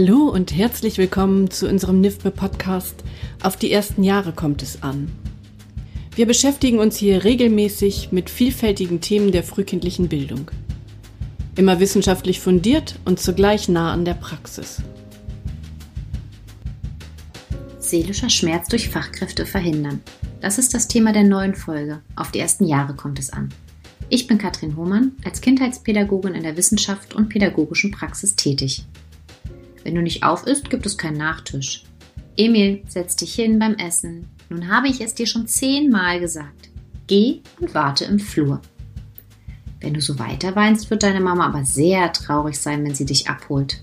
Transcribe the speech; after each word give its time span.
Hallo 0.00 0.28
und 0.28 0.54
herzlich 0.54 0.96
willkommen 0.96 1.50
zu 1.50 1.68
unserem 1.68 2.00
NIFBE 2.00 2.30
Podcast 2.30 3.02
Auf 3.42 3.56
die 3.56 3.72
ersten 3.72 4.04
Jahre 4.04 4.32
kommt 4.32 4.62
es 4.62 4.80
an. 4.84 5.10
Wir 6.14 6.24
beschäftigen 6.24 6.78
uns 6.78 6.96
hier 6.96 7.24
regelmäßig 7.24 8.12
mit 8.12 8.30
vielfältigen 8.30 9.00
Themen 9.00 9.32
der 9.32 9.42
frühkindlichen 9.42 10.06
Bildung. 10.08 10.52
Immer 11.56 11.80
wissenschaftlich 11.80 12.38
fundiert 12.38 12.94
und 13.06 13.18
zugleich 13.18 13.68
nah 13.68 13.92
an 13.92 14.04
der 14.04 14.14
Praxis. 14.14 14.80
Seelischer 17.80 18.30
Schmerz 18.30 18.68
durch 18.68 18.90
Fachkräfte 18.90 19.46
verhindern. 19.46 20.00
Das 20.40 20.58
ist 20.58 20.74
das 20.74 20.86
Thema 20.86 21.12
der 21.12 21.24
neuen 21.24 21.56
Folge. 21.56 22.02
Auf 22.14 22.30
die 22.30 22.38
ersten 22.38 22.66
Jahre 22.66 22.94
kommt 22.94 23.18
es 23.18 23.30
an. 23.30 23.48
Ich 24.10 24.28
bin 24.28 24.38
Katrin 24.38 24.76
Hohmann, 24.76 25.16
als 25.24 25.40
Kindheitspädagogin 25.40 26.36
in 26.36 26.44
der 26.44 26.56
Wissenschaft 26.56 27.14
und 27.16 27.30
pädagogischen 27.30 27.90
Praxis 27.90 28.36
tätig. 28.36 28.86
Wenn 29.88 29.94
du 29.94 30.02
nicht 30.02 30.22
auf 30.22 30.46
isst, 30.46 30.68
gibt 30.68 30.84
es 30.84 30.98
keinen 30.98 31.16
Nachtisch. 31.16 31.84
Emil, 32.36 32.82
setz 32.88 33.16
dich 33.16 33.34
hin 33.34 33.58
beim 33.58 33.72
Essen. 33.76 34.28
Nun 34.50 34.68
habe 34.68 34.86
ich 34.86 35.00
es 35.00 35.14
dir 35.14 35.26
schon 35.26 35.46
zehnmal 35.46 36.20
gesagt. 36.20 36.68
Geh 37.06 37.40
und 37.58 37.72
warte 37.72 38.04
im 38.04 38.18
Flur. 38.18 38.60
Wenn 39.80 39.94
du 39.94 40.02
so 40.02 40.18
weiter 40.18 40.54
weinst, 40.54 40.90
wird 40.90 41.04
deine 41.04 41.22
Mama 41.22 41.46
aber 41.46 41.64
sehr 41.64 42.12
traurig 42.12 42.58
sein, 42.58 42.84
wenn 42.84 42.94
sie 42.94 43.06
dich 43.06 43.30
abholt. 43.30 43.82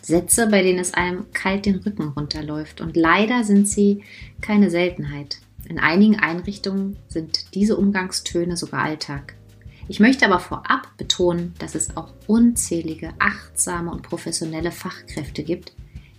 Sätze, 0.00 0.46
bei 0.46 0.62
denen 0.62 0.78
es 0.78 0.94
einem 0.94 1.32
kalt 1.32 1.66
den 1.66 1.80
Rücken 1.80 2.10
runterläuft. 2.10 2.80
Und 2.80 2.96
leider 2.96 3.42
sind 3.42 3.68
sie 3.68 4.04
keine 4.40 4.70
Seltenheit. 4.70 5.38
In 5.68 5.80
einigen 5.80 6.20
Einrichtungen 6.20 6.98
sind 7.08 7.56
diese 7.56 7.76
Umgangstöne 7.76 8.56
sogar 8.56 8.84
Alltag. 8.84 9.34
Ich 9.90 9.98
möchte 9.98 10.24
aber 10.24 10.38
vorab 10.38 10.96
betonen, 10.98 11.52
dass 11.58 11.74
es 11.74 11.96
auch 11.96 12.12
unzählige 12.28 13.12
achtsame 13.18 13.90
und 13.90 14.02
professionelle 14.02 14.70
Fachkräfte 14.70 15.42
gibt, 15.42 15.72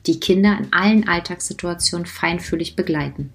die 0.08 0.19
Kinder 0.19 0.58
in 0.59 0.73
allen 0.73 1.08
Alltagssituationen 1.08 2.05
feinfühlig 2.05 2.75
begleiten. 2.75 3.31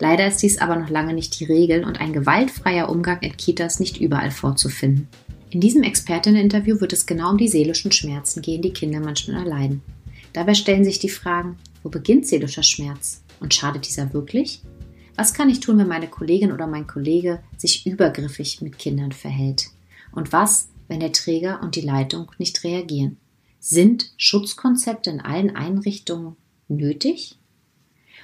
Leider 0.00 0.26
ist 0.26 0.38
dies 0.38 0.58
aber 0.58 0.74
noch 0.74 0.90
lange 0.90 1.14
nicht 1.14 1.38
die 1.38 1.44
Regel 1.44 1.84
und 1.84 2.00
ein 2.00 2.12
gewaltfreier 2.12 2.88
Umgang 2.88 3.20
in 3.20 3.36
Kitas 3.36 3.78
nicht 3.78 4.00
überall 4.00 4.32
vorzufinden. 4.32 5.06
In 5.50 5.60
diesem 5.60 5.84
Expertinnen-Interview 5.84 6.80
wird 6.80 6.92
es 6.92 7.06
genau 7.06 7.30
um 7.30 7.38
die 7.38 7.46
seelischen 7.46 7.92
Schmerzen 7.92 8.42
gehen, 8.42 8.62
die 8.62 8.72
Kinder 8.72 8.98
manchmal 8.98 9.44
erleiden. 9.44 9.82
Dabei 10.32 10.54
stellen 10.54 10.84
sich 10.84 10.98
die 10.98 11.08
Fragen, 11.08 11.58
wo 11.84 11.90
beginnt 11.90 12.26
seelischer 12.26 12.64
Schmerz 12.64 13.22
und 13.38 13.54
schadet 13.54 13.86
dieser 13.86 14.12
wirklich? 14.12 14.62
Was 15.20 15.34
kann 15.34 15.50
ich 15.50 15.60
tun, 15.60 15.76
wenn 15.76 15.86
meine 15.86 16.08
Kollegin 16.08 16.50
oder 16.50 16.66
mein 16.66 16.86
Kollege 16.86 17.42
sich 17.58 17.84
übergriffig 17.86 18.62
mit 18.62 18.78
Kindern 18.78 19.12
verhält? 19.12 19.66
Und 20.12 20.32
was, 20.32 20.70
wenn 20.88 21.00
der 21.00 21.12
Träger 21.12 21.60
und 21.62 21.76
die 21.76 21.82
Leitung 21.82 22.32
nicht 22.38 22.64
reagieren? 22.64 23.18
Sind 23.58 24.14
Schutzkonzepte 24.16 25.10
in 25.10 25.20
allen 25.20 25.54
Einrichtungen 25.54 26.36
nötig? 26.68 27.36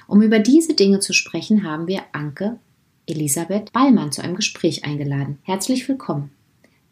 Um 0.07 0.23
über 0.23 0.39
diese 0.39 0.73
Dinge 0.73 0.99
zu 0.99 1.13
sprechen, 1.13 1.61
haben 1.61 1.85
wir 1.85 2.01
Anke 2.13 2.57
Elisabeth 3.05 3.71
Ballmann 3.73 4.11
zu 4.11 4.23
einem 4.23 4.35
Gespräch 4.35 4.83
eingeladen. 4.83 5.37
Herzlich 5.43 5.87
willkommen. 5.87 6.31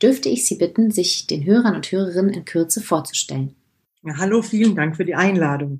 Dürfte 0.03 0.29
ich 0.29 0.45
Sie 0.45 0.57
bitten, 0.57 0.91
sich 0.91 1.25
den 1.25 1.45
Hörern 1.45 1.75
und 1.75 1.91
Hörerinnen 1.91 2.35
in 2.35 2.45
Kürze 2.45 2.79
vorzustellen? 2.79 3.55
Ja, 4.03 4.17
hallo, 4.17 4.43
vielen 4.43 4.75
Dank 4.75 4.97
für 4.97 5.05
die 5.05 5.15
Einladung. 5.15 5.79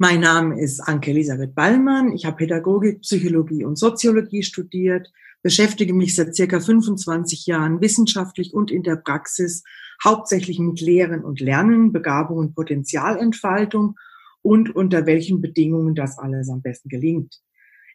Mein 0.00 0.20
Name 0.20 0.60
ist 0.60 0.78
Anke 0.78 1.10
Elisabeth 1.10 1.56
Ballmann. 1.56 2.12
Ich 2.12 2.24
habe 2.24 2.36
Pädagogik, 2.36 3.00
Psychologie 3.00 3.64
und 3.64 3.76
Soziologie 3.76 4.44
studiert, 4.44 5.10
beschäftige 5.42 5.92
mich 5.92 6.14
seit 6.14 6.36
circa 6.36 6.60
25 6.60 7.46
Jahren 7.46 7.80
wissenschaftlich 7.80 8.54
und 8.54 8.70
in 8.70 8.84
der 8.84 8.94
Praxis 8.94 9.64
hauptsächlich 10.04 10.60
mit 10.60 10.80
Lehren 10.80 11.24
und 11.24 11.40
Lernen, 11.40 11.90
Begabung 11.90 12.38
und 12.38 12.54
Potenzialentfaltung 12.54 13.96
und 14.40 14.72
unter 14.72 15.04
welchen 15.06 15.40
Bedingungen 15.40 15.96
das 15.96 16.16
alles 16.16 16.48
am 16.48 16.62
besten 16.62 16.88
gelingt. 16.88 17.40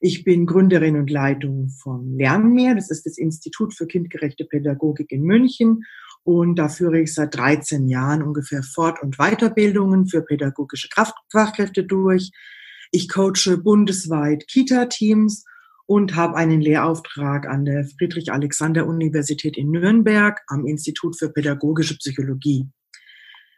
Ich 0.01 0.25
bin 0.25 0.45
Gründerin 0.45 0.97
und 0.97 1.09
Leitung 1.09 1.69
vom 1.69 2.17
Lernmeer. 2.17 2.75
Das 2.75 2.91
ist 2.91 3.05
das 3.05 3.17
Institut 3.17 3.73
für 3.73 3.87
kindgerechte 3.87 4.43
Pädagogik 4.43 5.09
in 5.09 5.21
München 5.21 5.85
und 6.23 6.55
da 6.55 6.69
führe 6.69 7.01
ich 7.01 7.13
seit 7.13 7.35
13 7.35 7.87
Jahren 7.87 8.23
ungefähr 8.23 8.63
Fort- 8.63 9.01
und 9.01 9.17
Weiterbildungen 9.17 10.07
für 10.07 10.21
pädagogische 10.21 10.87
Fachkräfte 11.31 11.83
durch. 11.83 12.31
Ich 12.91 13.09
coache 13.09 13.57
bundesweit 13.57 14.47
Kita-Teams 14.47 15.43
und 15.85 16.15
habe 16.15 16.35
einen 16.35 16.61
Lehrauftrag 16.61 17.47
an 17.47 17.65
der 17.65 17.85
Friedrich-Alexander-Universität 17.97 19.57
in 19.57 19.71
Nürnberg 19.71 20.41
am 20.47 20.65
Institut 20.65 21.17
für 21.17 21.29
pädagogische 21.29 21.97
Psychologie. 21.97 22.69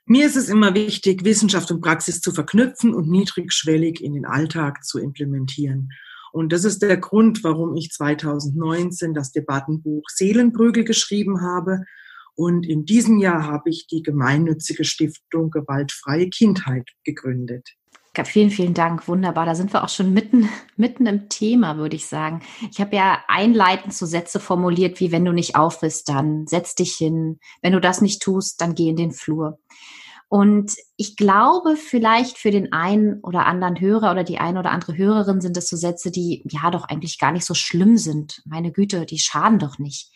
Mir 0.07 0.25
ist 0.25 0.35
es 0.35 0.49
immer 0.49 0.73
wichtig, 0.73 1.23
Wissenschaft 1.23 1.71
und 1.71 1.81
Praxis 1.81 2.21
zu 2.21 2.31
verknüpfen 2.31 2.93
und 2.93 3.09
niedrigschwellig 3.09 4.03
in 4.03 4.13
den 4.13 4.25
Alltag 4.25 4.83
zu 4.83 4.99
implementieren. 4.99 5.89
Und 6.31 6.51
das 6.51 6.63
ist 6.63 6.81
der 6.81 6.97
Grund, 6.97 7.43
warum 7.43 7.75
ich 7.75 7.91
2019 7.91 9.13
das 9.13 9.31
Debattenbuch 9.31 10.03
Seelenprügel 10.09 10.83
geschrieben 10.83 11.41
habe, 11.41 11.85
und 12.35 12.66
in 12.66 12.85
diesem 12.85 13.18
Jahr 13.18 13.44
habe 13.47 13.69
ich 13.69 13.88
die 13.88 14.03
gemeinnützige 14.03 14.84
Stiftung 14.84 15.50
Gewaltfreie 15.51 16.29
Kindheit 16.29 16.90
gegründet. 17.03 17.69
Vielen, 18.23 18.50
vielen 18.50 18.73
Dank. 18.73 19.09
Wunderbar. 19.09 19.46
Da 19.46 19.56
sind 19.56 19.73
wir 19.73 19.84
auch 19.84 19.90
schon 19.90 20.13
mitten, 20.13 20.47
mitten 20.78 21.06
im 21.06 21.28
Thema, 21.28 21.75
würde 21.75 21.97
ich 21.97 22.06
sagen. 22.06 22.41
Ich 22.72 22.79
habe 22.79 22.96
ja 22.96 23.19
einleitend 23.28 23.94
so 23.94 24.06
Sätze 24.06 24.40
formuliert, 24.40 25.01
wie 25.01 25.12
wenn 25.12 25.25
du 25.25 25.34
nicht 25.34 25.57
auf 25.57 25.81
bist, 25.81 26.07
dann 26.07 26.47
setz 26.47 26.75
dich 26.75 26.94
hin. 26.94 27.40
Wenn 27.62 27.73
du 27.73 27.81
das 27.81 28.00
nicht 28.00 28.22
tust, 28.22 28.62
dann 28.62 28.73
geh 28.73 28.88
in 28.88 28.96
den 28.96 29.12
Flur. 29.12 29.59
Und 30.29 30.73
ich 30.97 31.17
glaube, 31.17 31.75
vielleicht 31.75 32.38
für 32.38 32.52
den 32.52 32.73
einen 32.73 33.19
oder 33.22 33.46
anderen 33.46 33.79
Hörer 33.79 34.12
oder 34.12 34.23
die 34.23 34.40
eine 34.40 34.59
oder 34.59 34.72
andere 34.72 34.97
Hörerin 34.97 35.41
sind 35.41 35.57
es 35.57 35.69
so 35.69 35.75
Sätze, 35.75 36.09
die 36.09 36.44
ja 36.50 36.72
doch 36.72 36.85
eigentlich 36.85 37.19
gar 37.19 37.31
nicht 37.31 37.46
so 37.46 37.53
schlimm 37.53 37.97
sind. 37.97 38.41
Meine 38.46 38.72
Güte, 38.72 39.06
die 39.06 39.19
schaden 39.19 39.59
doch 39.59 39.78
nicht. 39.78 40.12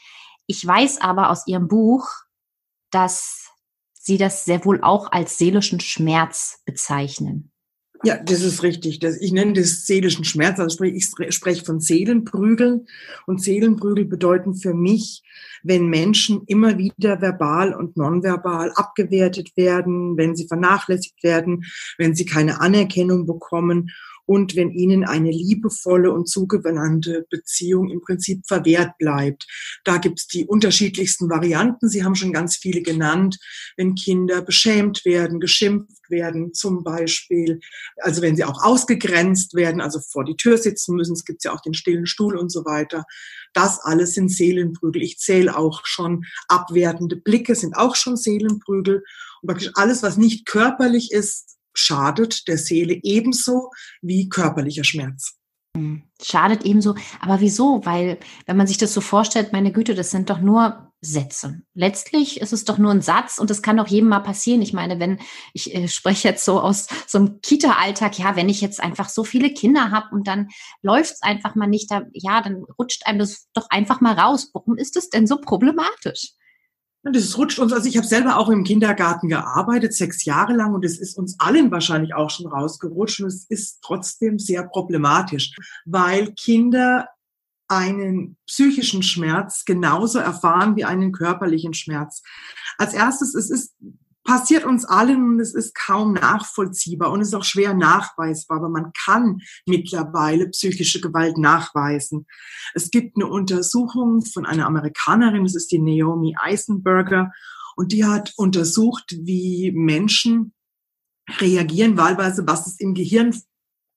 Ich 0.52 0.66
weiß 0.66 1.00
aber 1.02 1.30
aus 1.30 1.46
ihrem 1.46 1.68
Buch, 1.68 2.10
dass 2.90 3.50
sie 3.94 4.18
das 4.18 4.46
sehr 4.46 4.66
wohl 4.66 4.82
auch 4.82 5.12
als 5.12 5.38
seelischen 5.38 5.80
Schmerz 5.80 6.64
bezeichnen. 6.66 7.52
Ja, 8.04 8.18
das 8.18 8.42
ist 8.42 8.64
richtig. 8.64 9.04
Ich 9.04 9.32
nenne 9.32 9.54
das 9.54 9.86
seelischen 9.86 10.26
Schmerz. 10.26 10.60
Also 10.60 10.84
ich 10.86 11.08
spreche 11.30 11.64
von 11.64 11.80
Seelenprügeln. 11.80 12.88
Und 13.28 13.44
Seelenprügel 13.44 14.06
bedeuten 14.06 14.56
für 14.56 14.74
mich, 14.74 15.22
wenn 15.62 15.86
Menschen 15.86 16.42
immer 16.48 16.80
wieder 16.80 17.22
verbal 17.22 17.76
und 17.76 17.96
nonverbal 17.96 18.72
abgewertet 18.72 19.56
werden, 19.56 20.18
wenn 20.18 20.36
sie 20.36 20.48
vernachlässigt 20.48 21.22
werden, 21.22 21.66
wenn 22.00 22.16
sie 22.16 22.26
keine 22.26 22.60
Anerkennung 22.60 23.28
bekommen 23.28 23.92
und 24.30 24.56
wenn 24.56 24.70
ihnen 24.70 25.06
eine 25.06 25.32
liebevolle 25.32 26.12
und 26.12 26.30
zugewandte 26.30 27.26
Beziehung 27.32 27.90
im 27.90 28.00
Prinzip 28.00 28.44
verwehrt 28.48 28.96
bleibt. 29.00 29.48
Da 29.84 29.98
gibt's 29.98 30.28
die 30.28 30.46
unterschiedlichsten 30.46 31.32
Varianten. 31.32 31.90
Sie 31.90 32.04
haben 32.04 32.14
schon 32.14 32.32
ganz 32.32 32.56
viele 32.56 32.84
genannt. 32.84 33.40
Wenn 33.76 33.96
Kinder 33.96 34.44
beschämt 34.44 35.04
werden, 35.04 35.40
geschimpft 35.40 36.12
werden 36.12 36.54
zum 36.54 36.84
Beispiel, 36.84 37.60
also 38.04 38.22
wenn 38.22 38.36
sie 38.36 38.44
auch 38.44 38.64
ausgegrenzt 38.64 39.56
werden, 39.56 39.82
also 39.82 40.00
vor 40.00 40.26
die 40.26 40.38
Tür 40.38 40.60
sitzen 40.60 40.96
müssen, 40.96 41.14
es 41.14 41.26
gibt 41.26 41.44
ja 41.44 41.52
auch 41.52 41.62
den 41.62 41.74
stillen 41.74 42.06
Stuhl 42.06 42.38
und 42.38 42.52
so 42.52 42.66
weiter. 42.66 43.06
Das 43.54 43.80
alles 43.80 44.14
sind 44.14 44.30
Seelenprügel. 44.30 45.02
Ich 45.02 45.18
zähle 45.18 45.58
auch 45.58 45.82
schon 45.86 46.24
abwertende 46.48 47.16
Blicke, 47.16 47.56
sind 47.56 47.76
auch 47.76 47.96
schon 47.96 48.16
Seelenprügel. 48.16 49.04
Und 49.42 49.48
praktisch 49.48 49.72
alles, 49.74 50.04
was 50.04 50.18
nicht 50.18 50.46
körperlich 50.46 51.12
ist, 51.12 51.59
schadet 51.80 52.48
der 52.48 52.58
Seele 52.58 53.00
ebenso 53.02 53.72
wie 54.02 54.30
körperlicher 54.30 54.84
Schmerz. 54.84 55.40
Hm, 55.76 56.04
schadet 56.22 56.66
ebenso. 56.66 56.96
Aber 57.22 57.42
wieso? 57.42 57.86
Weil, 57.86 58.20
wenn 58.46 58.58
man 58.58 58.68
sich 58.68 58.78
das 58.78 58.94
so 58.94 59.02
vorstellt, 59.02 59.54
meine 59.54 59.72
Güte, 59.72 59.96
das 59.96 60.12
sind 60.12 60.30
doch 60.30 60.42
nur 60.42 60.90
Sätze. 61.02 61.62
Letztlich 61.76 62.42
ist 62.42 62.52
es 62.52 62.66
doch 62.66 62.78
nur 62.78 62.92
ein 62.92 63.02
Satz 63.02 63.38
und 63.40 63.50
das 63.50 63.62
kann 63.62 63.78
doch 63.78 63.88
jedem 63.88 64.10
mal 64.10 64.20
passieren. 64.20 64.62
Ich 64.62 64.74
meine, 64.74 65.00
wenn 65.00 65.20
ich 65.54 65.74
äh, 65.74 65.88
spreche 65.88 66.28
jetzt 66.28 66.44
so 66.44 66.60
aus 66.60 66.88
so 67.08 67.20
einem 67.20 67.40
Kita-Alltag, 67.42 68.20
ja, 68.20 68.36
wenn 68.36 68.50
ich 68.50 68.60
jetzt 68.60 68.82
einfach 68.82 69.08
so 69.08 69.24
viele 69.24 69.54
Kinder 69.54 69.92
habe 69.92 70.08
und 70.12 70.28
dann 70.28 70.50
läuft 70.82 71.14
es 71.14 71.22
einfach 71.22 71.56
mal 71.56 71.68
nicht, 71.68 71.90
da, 71.90 72.02
ja, 72.12 72.42
dann 72.42 72.66
rutscht 72.78 73.06
einem 73.06 73.20
das 73.20 73.48
doch 73.54 73.70
einfach 73.70 74.02
mal 74.02 74.20
raus. 74.20 74.50
Warum 74.54 74.78
ist 74.78 74.98
es 74.98 75.10
denn 75.10 75.26
so 75.26 75.38
problematisch? 75.40 76.34
Das 77.04 77.38
rutscht 77.38 77.60
uns, 77.60 77.72
also 77.72 77.88
ich 77.88 77.96
habe 77.96 78.08
selber 78.08 78.38
auch 78.38 78.50
im 78.50 78.66
Kindergarten 78.66 79.30
gearbeitet, 79.30 79.94
sechs 79.94 80.26
Jahre 80.26 80.54
lang, 80.54 80.74
und 80.74 80.84
es 80.84 81.00
ist 81.00 81.18
uns 81.18 81.40
allen 81.40 81.72
wahrscheinlich 81.72 82.14
auch 82.14 82.30
schon 82.30 82.48
rausgerutscht. 82.48 83.22
Und 83.22 83.28
es 83.28 83.46
ist 83.46 83.80
trotzdem 83.82 84.38
sehr 84.38 84.64
problematisch, 84.64 85.56
weil 85.86 86.34
Kinder 86.34 87.08
einen 87.70 88.36
psychischen 88.48 89.04
Schmerz 89.04 89.64
genauso 89.64 90.20
erfahren 90.20 90.76
wie 90.76 90.86
einen 90.86 91.12
körperlichen 91.12 91.74
Schmerz. 91.74 92.22
Als 92.78 92.94
erstes, 92.94 93.36
es 93.36 93.50
ist 93.50 93.76
passiert 94.30 94.64
uns 94.64 94.86
allen 94.86 95.24
und 95.24 95.40
es 95.40 95.56
ist 95.56 95.74
kaum 95.74 96.14
nachvollziehbar 96.14 97.12
und 97.12 97.20
es 97.22 97.30
ist 97.30 97.34
auch 97.34 97.44
schwer 97.44 97.74
nachweisbar, 97.74 98.58
aber 98.58 98.70
man 98.70 98.92
kann 98.94 99.40
mittlerweile 99.66 100.50
psychische 100.50 101.02
Gewalt 101.02 101.40
nachweisen. 101.40 102.28
Es 102.76 102.92
gibt 102.92 103.18
eine 103.18 103.26
Untersuchung 103.26 104.24
von 104.24 104.46
einer 104.46 104.68
Amerikanerin, 104.68 105.46
das 105.46 105.56
ist 105.56 105.72
die 105.72 105.80
Naomi 105.80 106.36
Eisenberger, 106.40 107.32
und 107.76 107.92
die 107.92 108.06
hat 108.06 108.34
untersucht, 108.38 109.16
wie 109.20 109.72
Menschen 109.72 110.54
reagieren, 111.40 111.98
wahlweise, 111.98 112.46
was 112.46 112.68
es 112.68 112.80
im 112.80 112.94
Gehirn 112.94 113.34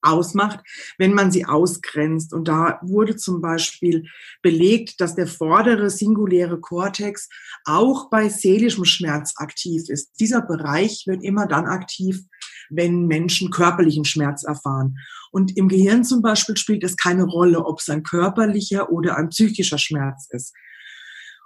ausmacht, 0.03 0.59
wenn 0.97 1.13
man 1.13 1.31
sie 1.31 1.45
ausgrenzt. 1.45 2.33
Und 2.33 2.47
da 2.47 2.79
wurde 2.83 3.15
zum 3.15 3.41
Beispiel 3.41 4.05
belegt, 4.41 5.01
dass 5.01 5.15
der 5.15 5.27
vordere 5.27 5.89
singuläre 5.89 6.59
Kortex 6.59 7.29
auch 7.65 8.09
bei 8.09 8.29
seelischem 8.29 8.85
Schmerz 8.85 9.33
aktiv 9.37 9.83
ist. 9.87 10.11
Dieser 10.19 10.41
Bereich 10.41 11.03
wird 11.07 11.23
immer 11.23 11.47
dann 11.47 11.65
aktiv, 11.65 12.21
wenn 12.69 13.07
Menschen 13.07 13.51
körperlichen 13.51 14.05
Schmerz 14.05 14.43
erfahren. 14.43 14.97
Und 15.31 15.57
im 15.57 15.67
Gehirn 15.67 16.03
zum 16.03 16.21
Beispiel 16.21 16.57
spielt 16.57 16.83
es 16.83 16.97
keine 16.97 17.23
Rolle, 17.23 17.65
ob 17.65 17.79
es 17.79 17.89
ein 17.89 18.03
körperlicher 18.03 18.91
oder 18.91 19.17
ein 19.17 19.29
psychischer 19.29 19.77
Schmerz 19.77 20.27
ist. 20.29 20.53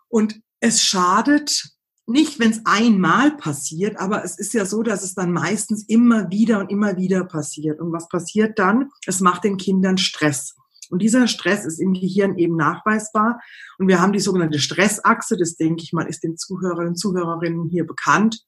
Und 0.10 0.40
es 0.60 0.84
schadet 0.84 1.77
nicht, 2.08 2.40
wenn 2.40 2.52
es 2.52 2.62
einmal 2.66 3.36
passiert, 3.36 4.00
aber 4.00 4.24
es 4.24 4.40
ist 4.40 4.54
ja 4.54 4.66
so, 4.66 4.82
dass 4.82 5.04
es 5.04 5.14
dann 5.14 5.34
meistens 5.34 5.84
immer 5.88 6.30
wieder 6.32 6.60
und 6.60 6.72
immer 6.72 6.96
wieder 6.98 7.26
passiert. 7.26 7.80
Und 7.82 7.92
was 7.92 8.08
passiert 8.08 8.58
dann? 8.58 8.90
Es 9.06 9.20
macht 9.20 9.44
den 9.44 9.58
Kindern 9.58 9.98
Stress. 9.98 10.56
Und 10.90 11.02
dieser 11.02 11.28
Stress 11.28 11.66
ist 11.66 11.80
im 11.80 11.94
Gehirn 11.94 12.38
eben 12.38 12.56
nachweisbar. 12.56 13.42
Und 13.78 13.90
wir 13.90 14.00
haben 14.00 14.14
die 14.14 14.22
sogenannte 14.22 14.60
Stressachse, 14.60 15.36
das 15.38 15.58
denke 15.58 15.84
ich 15.84 15.92
mal, 15.92 16.08
ist 16.08 16.24
den 16.24 16.38
Zuhörerinnen 16.38 16.90
und 16.90 16.96
Zuhörerinnen 16.96 17.68
hier 17.70 17.86
bekannt. 17.86 18.46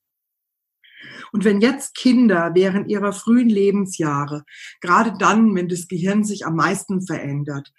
Und 1.31 1.43
wenn 1.43 1.61
jetzt 1.61 1.95
Kinder 1.95 2.51
während 2.53 2.89
ihrer 2.89 3.13
frühen 3.13 3.49
Lebensjahre, 3.49 4.43
gerade 4.81 5.13
dann, 5.17 5.53
wenn 5.55 5.67
das 5.67 5.87
Gehirn 5.87 6.23
sich 6.23 6.45
am 6.45 6.55
meisten 6.55 7.05
verändert, 7.05 7.73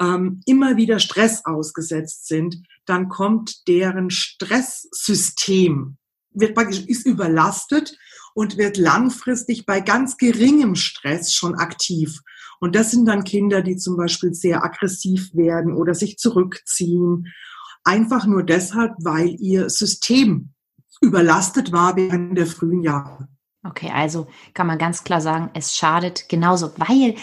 ähm, 0.00 0.40
immer 0.46 0.76
wieder 0.76 0.98
Stress 0.98 1.44
ausgesetzt 1.44 2.26
sind, 2.26 2.62
dann 2.86 3.08
kommt 3.08 3.66
deren 3.68 4.10
Stresssystem, 4.10 5.96
wird 6.32 6.54
praktisch, 6.54 6.80
ist 6.86 7.06
überlastet 7.06 7.96
und 8.34 8.58
wird 8.58 8.76
langfristig 8.76 9.66
bei 9.66 9.80
ganz 9.80 10.16
geringem 10.16 10.74
Stress 10.74 11.32
schon 11.32 11.54
aktiv. 11.54 12.20
Und 12.60 12.74
das 12.74 12.90
sind 12.90 13.06
dann 13.06 13.24
Kinder, 13.24 13.62
die 13.62 13.76
zum 13.76 13.96
Beispiel 13.96 14.34
sehr 14.34 14.64
aggressiv 14.64 15.34
werden 15.34 15.74
oder 15.74 15.94
sich 15.94 16.18
zurückziehen. 16.18 17.32
Einfach 17.84 18.26
nur 18.26 18.42
deshalb, 18.42 18.92
weil 19.02 19.36
ihr 19.38 19.70
System 19.70 20.50
überlastet 21.00 21.72
war 21.72 21.96
während 21.96 22.38
der 22.38 22.46
frühen 22.46 22.82
Jahre. 22.82 23.28
Okay, 23.66 23.90
also 23.90 24.26
kann 24.52 24.66
man 24.66 24.76
ganz 24.76 25.04
klar 25.04 25.22
sagen, 25.22 25.50
es 25.54 25.74
schadet 25.74 26.28
genauso, 26.28 26.72
weil 26.76 27.14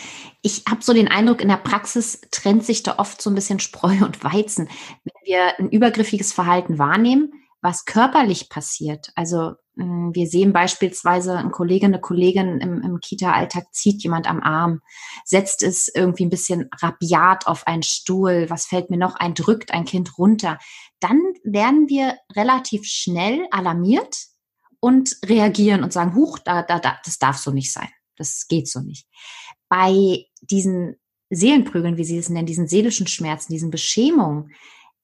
ich 0.42 0.64
habe 0.68 0.82
so 0.82 0.92
den 0.92 1.08
Eindruck, 1.08 1.40
in 1.40 1.50
der 1.50 1.58
Praxis 1.58 2.20
trennt 2.32 2.66
sich 2.66 2.82
da 2.82 2.98
oft 2.98 3.22
so 3.22 3.30
ein 3.30 3.36
bisschen 3.36 3.60
Spreu 3.60 4.04
und 4.04 4.24
Weizen. 4.24 4.68
Wenn 5.04 5.14
wir 5.24 5.60
ein 5.60 5.70
übergriffiges 5.70 6.34
Verhalten 6.34 6.80
wahrnehmen, 6.80 7.32
was 7.62 7.86
körperlich 7.86 8.50
passiert, 8.50 9.12
also 9.14 9.54
hm, 9.78 10.16
wir 10.16 10.26
sehen 10.26 10.52
beispielsweise 10.52 11.38
ein 11.38 11.52
Kollege, 11.52 11.86
eine 11.86 12.02
Kollegin 12.02 12.60
im, 12.60 12.82
im 12.82 13.00
Kita-Alltag 13.00 13.66
zieht 13.72 14.02
jemand 14.02 14.28
am 14.28 14.42
Arm, 14.42 14.82
setzt 15.24 15.62
es 15.62 15.92
irgendwie 15.94 16.26
ein 16.26 16.32
bisschen 16.32 16.70
rabiat 16.82 17.46
auf 17.46 17.68
einen 17.68 17.84
Stuhl, 17.84 18.50
was 18.50 18.66
fällt 18.66 18.90
mir 18.90 18.98
noch 18.98 19.16
ein, 19.16 19.36
drückt 19.36 19.76
ein 19.76 19.86
Kind 19.86 20.18
runter. 20.18 20.58
Dann 21.00 21.22
werden 21.44 21.88
wir 21.88 22.16
relativ 22.36 22.86
schnell 22.86 23.46
alarmiert, 23.52 24.31
und 24.82 25.16
reagieren 25.24 25.84
und 25.84 25.94
sagen, 25.94 26.16
huch, 26.16 26.40
da, 26.40 26.64
da, 26.64 26.80
da, 26.80 26.98
das 27.06 27.18
darf 27.18 27.38
so 27.38 27.52
nicht 27.52 27.72
sein. 27.72 27.88
Das 28.18 28.48
geht 28.50 28.68
so 28.68 28.82
nicht. 28.82 29.08
Bei 29.70 30.26
diesen 30.42 30.98
Seelenprügeln, 31.30 31.96
wie 31.96 32.04
Sie 32.04 32.18
es 32.18 32.28
nennen, 32.28 32.46
diesen 32.46 32.68
seelischen 32.68 33.08
Schmerzen, 33.08 33.54
diesen 33.54 33.72
Beschämungen, 33.72 34.54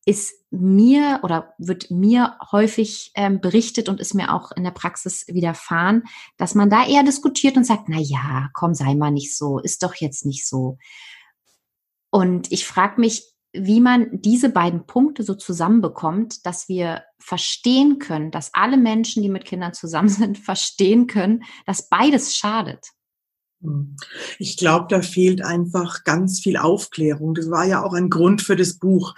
ist 0.06 0.34
mir 0.52 1.20
oder 1.24 1.54
wird 1.58 1.92
mir 1.92 2.38
häufig 2.52 3.12
ähm, 3.16 3.40
berichtet 3.40 3.90
und 3.90 4.00
ist 4.00 4.14
mir 4.14 4.34
auch 4.34 4.52
in 4.54 4.64
der 4.64 4.72
Praxis 4.72 5.26
widerfahren, 5.28 6.04
dass 6.38 6.56
man 6.56 6.70
da 6.70 6.88
eher 6.88 7.04
diskutiert 7.04 7.58
und 7.58 7.66
sagt, 7.66 7.88
na 7.88 8.00
ja, 8.00 8.50
komm, 8.54 8.74
sei 8.74 8.96
mal 8.96 9.12
nicht 9.12 9.36
so, 9.36 9.60
ist 9.60 9.84
doch 9.84 9.96
jetzt 9.96 10.26
nicht 10.26 10.48
so. 10.48 10.78
Und 12.10 12.52
ich 12.52 12.66
frage 12.66 13.02
mich, 13.02 13.34
wie 13.60 13.80
man 13.80 14.08
diese 14.12 14.50
beiden 14.50 14.86
Punkte 14.86 15.24
so 15.24 15.36
zusammenbekommt, 15.36 16.46
dass 16.46 16.68
wir 16.68 17.04
verstehen 17.20 18.00
können, 18.00 18.32
dass 18.32 18.54
alle 18.54 18.78
Menschen, 18.78 19.24
die 19.24 19.30
mit 19.30 19.46
Kindern 19.46 19.74
zusammen 19.74 20.10
sind, 20.10 20.38
verstehen 20.38 21.08
können, 21.08 21.44
dass 21.66 21.90
beides 21.90 22.36
schadet. 22.36 22.88
Hm. 23.62 23.96
Ich 24.40 24.58
glaube, 24.58 24.88
da 24.90 25.02
fehlt 25.02 25.44
einfach 25.44 26.04
ganz 26.04 26.40
viel 26.40 26.58
Aufklärung. 26.58 27.34
Das 27.34 27.50
war 27.50 27.66
ja 27.66 27.84
auch 27.84 27.94
ein 27.94 28.10
Grund 28.10 28.42
für 28.42 28.56
das 28.56 28.78
Buch. 28.78 29.16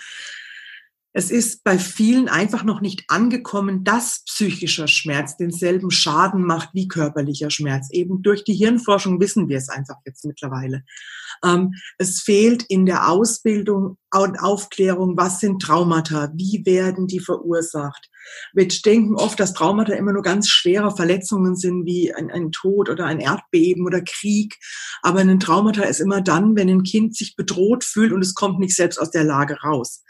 Es 1.11 1.31
ist 1.31 1.63
bei 1.63 1.79
vielen 1.79 2.29
einfach 2.29 2.63
noch 2.63 2.81
nicht 2.81 3.05
angekommen, 3.07 3.83
dass 3.83 4.23
psychischer 4.25 4.87
Schmerz 4.87 5.37
denselben 5.37 5.89
Schaden 5.89 6.43
macht 6.43 6.69
wie 6.73 6.87
körperlicher 6.87 7.49
Schmerz. 7.49 7.89
Eben 7.91 8.21
durch 8.21 8.43
die 8.43 8.53
Hirnforschung 8.53 9.19
wissen 9.19 9.49
wir 9.49 9.57
es 9.57 9.69
einfach 9.69 9.95
jetzt 10.05 10.23
mittlerweile. 10.23 10.83
Ähm, 11.43 11.73
es 11.97 12.21
fehlt 12.21 12.63
in 12.69 12.85
der 12.85 13.09
Ausbildung 13.09 13.97
und 14.13 14.39
Aufklärung, 14.39 15.17
was 15.17 15.39
sind 15.39 15.61
Traumata, 15.61 16.31
wie 16.35 16.63
werden 16.65 17.07
die 17.07 17.19
verursacht. 17.19 18.09
Wir 18.53 18.67
denken 18.67 19.15
oft, 19.15 19.39
dass 19.39 19.53
Traumata 19.53 19.93
immer 19.93 20.13
nur 20.13 20.21
ganz 20.21 20.47
schwere 20.47 20.95
Verletzungen 20.95 21.55
sind, 21.55 21.85
wie 21.85 22.13
ein, 22.13 22.29
ein 22.29 22.51
Tod 22.51 22.87
oder 22.87 23.05
ein 23.05 23.19
Erdbeben 23.19 23.85
oder 23.85 24.01
Krieg. 24.01 24.57
Aber 25.01 25.19
ein 25.19 25.39
Traumata 25.39 25.83
ist 25.83 26.01
immer 26.01 26.21
dann, 26.21 26.55
wenn 26.55 26.69
ein 26.69 26.83
Kind 26.83 27.15
sich 27.15 27.35
bedroht 27.35 27.83
fühlt 27.83 28.11
und 28.11 28.21
es 28.21 28.35
kommt 28.35 28.59
nicht 28.59 28.75
selbst 28.75 28.99
aus 28.99 29.09
der 29.09 29.23
Lage 29.23 29.57
raus. 29.61 30.03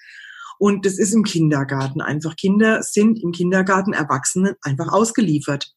Und 0.59 0.85
das 0.85 1.00
ist 1.00 1.13
im 1.13 1.23
Kindergarten 1.23 2.01
einfach. 2.01 2.35
Kinder 2.35 2.83
sind 2.83 3.23
im 3.23 3.31
Kindergarten 3.31 3.94
Erwachsenen 3.94 4.56
einfach 4.61 4.91
ausgeliefert. 4.91 5.73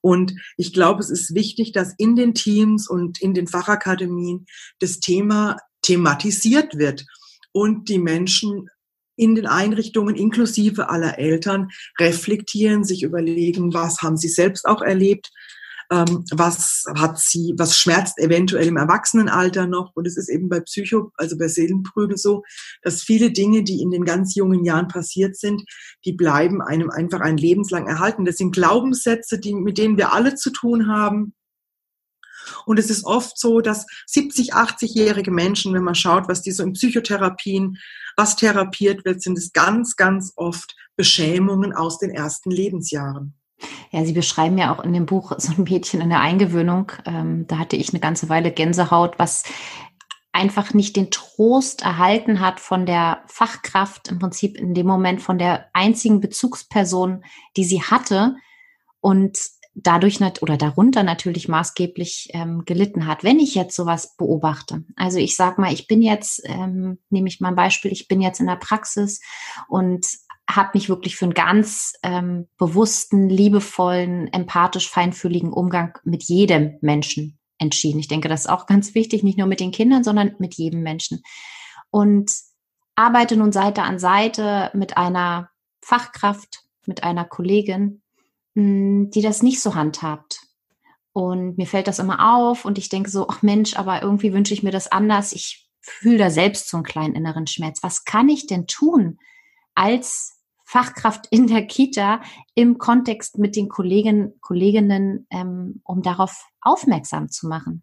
Und 0.00 0.34
ich 0.56 0.72
glaube, 0.72 1.00
es 1.00 1.10
ist 1.10 1.34
wichtig, 1.34 1.72
dass 1.72 1.94
in 1.98 2.16
den 2.16 2.34
Teams 2.34 2.88
und 2.88 3.20
in 3.20 3.34
den 3.34 3.46
Fachakademien 3.46 4.46
das 4.80 4.98
Thema 5.00 5.58
thematisiert 5.82 6.78
wird 6.78 7.04
und 7.52 7.88
die 7.88 7.98
Menschen 7.98 8.68
in 9.16 9.34
den 9.34 9.46
Einrichtungen 9.46 10.14
inklusive 10.14 10.88
aller 10.88 11.18
Eltern 11.18 11.68
reflektieren, 12.00 12.84
sich 12.84 13.02
überlegen, 13.02 13.74
was 13.74 14.00
haben 14.00 14.16
sie 14.16 14.28
selbst 14.28 14.64
auch 14.64 14.80
erlebt, 14.80 15.30
ähm, 15.90 16.24
was 16.30 16.84
hat 16.96 17.18
sie, 17.18 17.54
was 17.56 17.78
schmerzt 17.78 18.18
eventuell 18.18 18.66
im 18.66 18.76
Erwachsenenalter 18.76 19.66
noch. 19.66 19.92
Und 19.94 20.06
es 20.06 20.16
ist 20.16 20.28
eben 20.28 20.48
bei 20.48 20.60
Psycho, 20.60 21.12
also 21.16 21.38
bei 21.38 21.48
Seelenprügel 21.48 22.16
so, 22.16 22.44
dass 22.82 23.02
viele 23.02 23.30
Dinge, 23.30 23.62
die 23.62 23.80
in 23.80 23.90
den 23.90 24.04
ganz 24.04 24.34
jungen 24.34 24.64
Jahren 24.64 24.88
passiert 24.88 25.36
sind, 25.36 25.64
die 26.04 26.12
bleiben 26.12 26.60
einem 26.60 26.90
einfach 26.90 27.20
ein 27.20 27.38
lebenslang 27.38 27.86
erhalten. 27.86 28.24
Das 28.24 28.36
sind 28.36 28.52
Glaubenssätze, 28.52 29.38
die, 29.38 29.54
mit 29.54 29.78
denen 29.78 29.96
wir 29.96 30.12
alle 30.12 30.34
zu 30.34 30.50
tun 30.50 30.88
haben. 30.88 31.34
Und 32.66 32.78
es 32.78 32.90
ist 32.90 33.04
oft 33.04 33.38
so, 33.38 33.60
dass 33.60 33.86
70, 34.06 34.54
80-jährige 34.54 35.30
Menschen, 35.30 35.74
wenn 35.74 35.82
man 35.84 35.94
schaut, 35.94 36.28
was 36.28 36.42
die 36.42 36.52
so 36.52 36.62
in 36.62 36.72
Psychotherapien, 36.72 37.78
was 38.16 38.36
therapiert 38.36 39.04
wird, 39.04 39.22
sind 39.22 39.38
es 39.38 39.52
ganz, 39.52 39.96
ganz 39.96 40.32
oft 40.36 40.74
Beschämungen 40.96 41.74
aus 41.74 41.98
den 41.98 42.10
ersten 42.10 42.50
Lebensjahren. 42.50 43.37
Ja, 43.90 44.04
Sie 44.04 44.12
beschreiben 44.12 44.58
ja 44.58 44.74
auch 44.74 44.84
in 44.84 44.92
dem 44.92 45.06
Buch 45.06 45.32
so 45.38 45.52
ein 45.52 45.64
Mädchen 45.64 46.00
in 46.00 46.10
der 46.10 46.20
Eingewöhnung. 46.20 46.92
Ähm, 47.06 47.46
da 47.46 47.58
hatte 47.58 47.76
ich 47.76 47.90
eine 47.90 48.00
ganze 48.00 48.28
Weile 48.28 48.52
Gänsehaut, 48.52 49.18
was 49.18 49.44
einfach 50.32 50.74
nicht 50.74 50.94
den 50.94 51.10
Trost 51.10 51.82
erhalten 51.82 52.40
hat 52.40 52.60
von 52.60 52.86
der 52.86 53.22
Fachkraft, 53.26 54.08
im 54.08 54.18
Prinzip 54.18 54.56
in 54.56 54.74
dem 54.74 54.86
Moment 54.86 55.20
von 55.20 55.38
der 55.38 55.66
einzigen 55.72 56.20
Bezugsperson, 56.20 57.24
die 57.56 57.64
sie 57.64 57.82
hatte 57.82 58.36
und 59.00 59.38
dadurch 59.74 60.20
oder 60.40 60.56
darunter 60.56 61.02
natürlich 61.02 61.48
maßgeblich 61.48 62.30
ähm, 62.32 62.64
gelitten 62.64 63.06
hat, 63.06 63.24
wenn 63.24 63.38
ich 63.38 63.54
jetzt 63.54 63.76
sowas 63.76 64.16
beobachte. 64.16 64.84
Also 64.96 65.18
ich 65.18 65.36
sag 65.36 65.58
mal, 65.58 65.72
ich 65.72 65.86
bin 65.86 66.02
jetzt, 66.02 66.42
ähm, 66.44 66.98
nehme 67.10 67.28
ich 67.28 67.40
mal 67.40 67.48
ein 67.48 67.56
Beispiel, 67.56 67.92
ich 67.92 68.08
bin 68.08 68.20
jetzt 68.20 68.40
in 68.40 68.46
der 68.46 68.56
Praxis 68.56 69.20
und 69.68 70.06
habe 70.48 70.70
mich 70.74 70.88
wirklich 70.88 71.16
für 71.16 71.26
einen 71.26 71.34
ganz 71.34 71.94
ähm, 72.02 72.48
bewussten, 72.56 73.28
liebevollen, 73.28 74.32
empathisch, 74.32 74.88
feinfühligen 74.88 75.52
Umgang 75.52 75.98
mit 76.04 76.22
jedem 76.24 76.78
Menschen 76.80 77.38
entschieden. 77.58 77.98
Ich 77.98 78.08
denke, 78.08 78.28
das 78.28 78.42
ist 78.42 78.50
auch 78.50 78.66
ganz 78.66 78.94
wichtig, 78.94 79.22
nicht 79.22 79.36
nur 79.36 79.46
mit 79.46 79.60
den 79.60 79.72
Kindern, 79.72 80.04
sondern 80.04 80.34
mit 80.38 80.54
jedem 80.54 80.82
Menschen. 80.82 81.22
Und 81.90 82.32
arbeite 82.94 83.36
nun 83.36 83.52
Seite 83.52 83.82
an 83.82 83.98
Seite 83.98 84.70
mit 84.74 84.96
einer 84.96 85.50
Fachkraft, 85.82 86.64
mit 86.86 87.04
einer 87.04 87.24
Kollegin, 87.24 88.02
hm, 88.54 89.10
die 89.10 89.22
das 89.22 89.42
nicht 89.42 89.60
so 89.60 89.74
handhabt. 89.74 90.40
Und 91.12 91.58
mir 91.58 91.66
fällt 91.66 91.88
das 91.88 91.98
immer 91.98 92.36
auf 92.36 92.64
und 92.64 92.78
ich 92.78 92.88
denke 92.88 93.10
so, 93.10 93.28
ach 93.28 93.42
Mensch, 93.42 93.76
aber 93.76 94.02
irgendwie 94.02 94.32
wünsche 94.32 94.54
ich 94.54 94.62
mir 94.62 94.70
das 94.70 94.90
anders. 94.90 95.32
Ich 95.32 95.68
fühle 95.80 96.18
da 96.18 96.30
selbst 96.30 96.68
so 96.68 96.76
einen 96.76 96.84
kleinen 96.84 97.14
inneren 97.14 97.46
Schmerz. 97.46 97.82
Was 97.82 98.04
kann 98.04 98.28
ich 98.28 98.46
denn 98.46 98.66
tun 98.66 99.18
als 99.74 100.37
Fachkraft 100.70 101.26
in 101.30 101.46
der 101.46 101.66
Kita 101.66 102.20
im 102.54 102.76
Kontext 102.76 103.38
mit 103.38 103.56
den 103.56 103.70
Kolleginnen, 103.70 104.38
Kolleginnen, 104.42 105.26
ähm, 105.30 105.80
um 105.82 106.02
darauf 106.02 106.46
aufmerksam 106.60 107.30
zu 107.30 107.48
machen? 107.48 107.82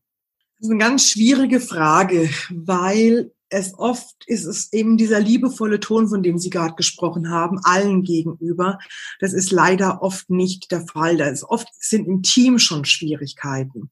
Das 0.60 0.68
ist 0.68 0.72
eine 0.72 0.80
ganz 0.80 1.10
schwierige 1.10 1.60
Frage, 1.60 2.30
weil 2.52 3.32
es 3.50 3.74
oft 3.80 4.24
ist 4.28 4.46
es 4.46 4.72
eben 4.72 4.98
dieser 4.98 5.20
liebevolle 5.20 5.80
Ton, 5.80 6.08
von 6.08 6.22
dem 6.22 6.38
Sie 6.38 6.52
gerade 6.52 6.76
gesprochen 6.76 7.32
haben, 7.32 7.60
allen 7.64 8.04
gegenüber. 8.04 8.78
Das 9.20 9.34
ist 9.34 9.52
leider 9.52 10.04
oft 10.04 10.30
nicht 10.30 10.72
der 10.72 10.86
Fall. 10.86 11.18
Da 11.18 11.26
ist 11.26 11.44
oft 11.44 11.68
sind 11.80 12.08
im 12.08 12.22
Team 12.22 12.60
schon 12.60 12.86
Schwierigkeiten. 12.86 13.90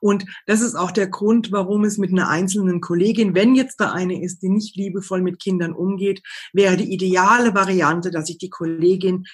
Und 0.00 0.24
das 0.46 0.60
ist 0.60 0.74
auch 0.74 0.90
der 0.90 1.08
Grund, 1.08 1.52
warum 1.52 1.84
es 1.84 1.98
mit 1.98 2.10
einer 2.10 2.28
einzelnen 2.28 2.80
Kollegin, 2.80 3.34
wenn 3.34 3.54
jetzt 3.54 3.80
da 3.80 3.92
eine 3.92 4.22
ist, 4.22 4.42
die 4.42 4.48
nicht 4.48 4.76
liebevoll 4.76 5.22
mit 5.22 5.40
Kindern 5.40 5.72
umgeht, 5.72 6.22
wäre 6.52 6.76
die 6.76 6.92
ideale 6.92 7.54
Variante, 7.54 8.10
dass 8.10 8.28
ich 8.28 8.38
die 8.38 8.50
Kollegin 8.50 9.24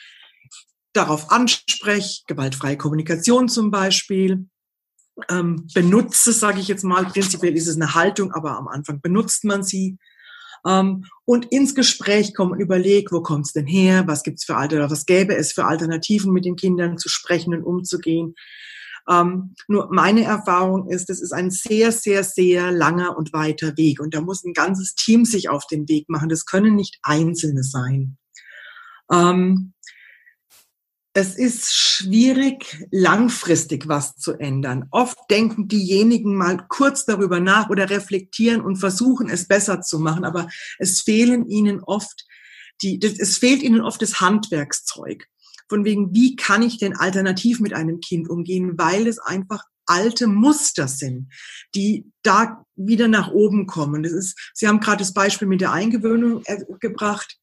darauf 0.92 1.30
anspreche, 1.30 2.22
gewaltfreie 2.26 2.76
Kommunikation 2.76 3.48
zum 3.48 3.70
Beispiel, 3.70 4.46
ähm, 5.28 5.68
benutze, 5.74 6.32
sage 6.32 6.60
ich 6.60 6.68
jetzt 6.68 6.84
mal, 6.84 7.04
prinzipiell 7.04 7.56
ist 7.56 7.68
es 7.68 7.76
eine 7.76 7.94
Haltung, 7.94 8.32
aber 8.32 8.56
am 8.56 8.68
Anfang 8.68 9.00
benutzt 9.00 9.44
man 9.44 9.62
sie. 9.62 9.98
Ähm, 10.66 11.04
und 11.24 11.46
ins 11.46 11.74
Gespräch 11.74 12.34
kommen 12.34 12.52
und 12.52 12.60
überleg, 12.60 13.10
wo 13.12 13.20
kommt 13.20 13.46
es 13.46 13.52
denn 13.52 13.66
her, 13.66 14.06
was 14.06 14.22
gibt's 14.22 14.44
für 14.44 14.56
Alter, 14.56 14.90
was 14.90 15.06
gäbe 15.06 15.34
es 15.36 15.52
für 15.52 15.64
Alternativen, 15.64 16.32
mit 16.32 16.44
den 16.44 16.56
Kindern 16.56 16.98
zu 16.98 17.08
sprechen 17.08 17.54
und 17.54 17.64
umzugehen. 17.64 18.34
Ähm, 19.08 19.54
nur 19.68 19.88
meine 19.92 20.24
Erfahrung 20.24 20.88
ist, 20.88 21.10
es 21.10 21.20
ist 21.20 21.32
ein 21.32 21.50
sehr, 21.50 21.92
sehr, 21.92 22.24
sehr 22.24 22.70
langer 22.72 23.16
und 23.16 23.32
weiter 23.32 23.76
Weg. 23.76 24.00
Und 24.00 24.14
da 24.14 24.20
muss 24.20 24.44
ein 24.44 24.52
ganzes 24.52 24.94
Team 24.94 25.24
sich 25.24 25.48
auf 25.48 25.66
den 25.66 25.88
Weg 25.88 26.08
machen. 26.08 26.28
Das 26.28 26.46
können 26.46 26.74
nicht 26.74 26.98
Einzelne 27.02 27.62
sein. 27.62 28.16
Ähm, 29.10 29.74
es 31.14 31.36
ist 31.36 31.74
schwierig, 31.74 32.86
langfristig 32.90 33.86
was 33.86 34.16
zu 34.16 34.32
ändern. 34.32 34.86
Oft 34.90 35.18
denken 35.30 35.68
diejenigen 35.68 36.34
mal 36.34 36.64
kurz 36.68 37.04
darüber 37.04 37.38
nach 37.38 37.68
oder 37.68 37.90
reflektieren 37.90 38.62
und 38.62 38.76
versuchen, 38.76 39.28
es 39.28 39.46
besser 39.46 39.82
zu 39.82 39.98
machen, 39.98 40.24
aber 40.24 40.48
es 40.78 41.02
fehlen 41.02 41.46
ihnen 41.46 41.82
oft 41.82 42.24
die, 42.82 42.98
es 43.02 43.38
fehlt 43.38 43.62
ihnen 43.62 43.80
oft 43.80 44.02
das 44.02 44.20
Handwerkszeug. 44.20 45.28
Von 45.72 45.86
wegen, 45.86 46.14
wie 46.14 46.36
kann 46.36 46.60
ich 46.60 46.76
denn 46.76 46.94
alternativ 46.94 47.58
mit 47.58 47.72
einem 47.72 48.00
Kind 48.00 48.28
umgehen, 48.28 48.74
weil 48.76 49.06
es 49.06 49.18
einfach 49.18 49.64
alte 49.86 50.26
Muster 50.26 50.86
sind, 50.86 51.32
die 51.74 52.12
da 52.22 52.66
wieder 52.76 53.08
nach 53.08 53.30
oben 53.30 53.66
kommen. 53.66 54.02
Das 54.02 54.12
ist, 54.12 54.38
Sie 54.52 54.68
haben 54.68 54.80
gerade 54.80 54.98
das 54.98 55.14
Beispiel 55.14 55.48
mit 55.48 55.62
der 55.62 55.72
Eingewöhnung 55.72 56.42
äh, 56.44 56.62
gebracht. 56.78 57.38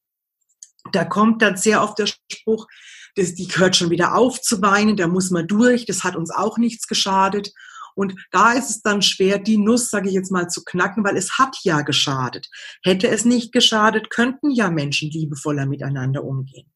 Da 0.91 1.05
kommt 1.05 1.41
dann 1.41 1.57
sehr 1.57 1.81
oft 1.81 1.97
der 1.97 2.05
Spruch, 2.05 2.67
das, 3.15 3.33
die 3.33 3.47
hört 3.47 3.75
schon 3.75 3.89
wieder 3.89 4.13
auf 4.13 4.39
zu 4.39 4.61
weinen, 4.61 4.95
da 4.95 5.07
muss 5.07 5.31
man 5.31 5.47
durch, 5.47 5.87
das 5.87 6.03
hat 6.03 6.15
uns 6.15 6.29
auch 6.29 6.59
nichts 6.59 6.87
geschadet. 6.87 7.51
Und 7.95 8.13
da 8.29 8.53
ist 8.53 8.69
es 8.69 8.81
dann 8.83 9.01
schwer, 9.01 9.39
die 9.39 9.57
Nuss, 9.57 9.89
sage 9.89 10.07
ich 10.07 10.13
jetzt 10.13 10.31
mal, 10.31 10.49
zu 10.49 10.63
knacken, 10.63 11.03
weil 11.03 11.17
es 11.17 11.39
hat 11.39 11.57
ja 11.63 11.81
geschadet. 11.81 12.47
Hätte 12.83 13.07
es 13.07 13.25
nicht 13.25 13.51
geschadet, 13.53 14.11
könnten 14.11 14.51
ja 14.51 14.69
Menschen 14.69 15.09
liebevoller 15.09 15.65
miteinander 15.65 16.23
umgehen. 16.23 16.71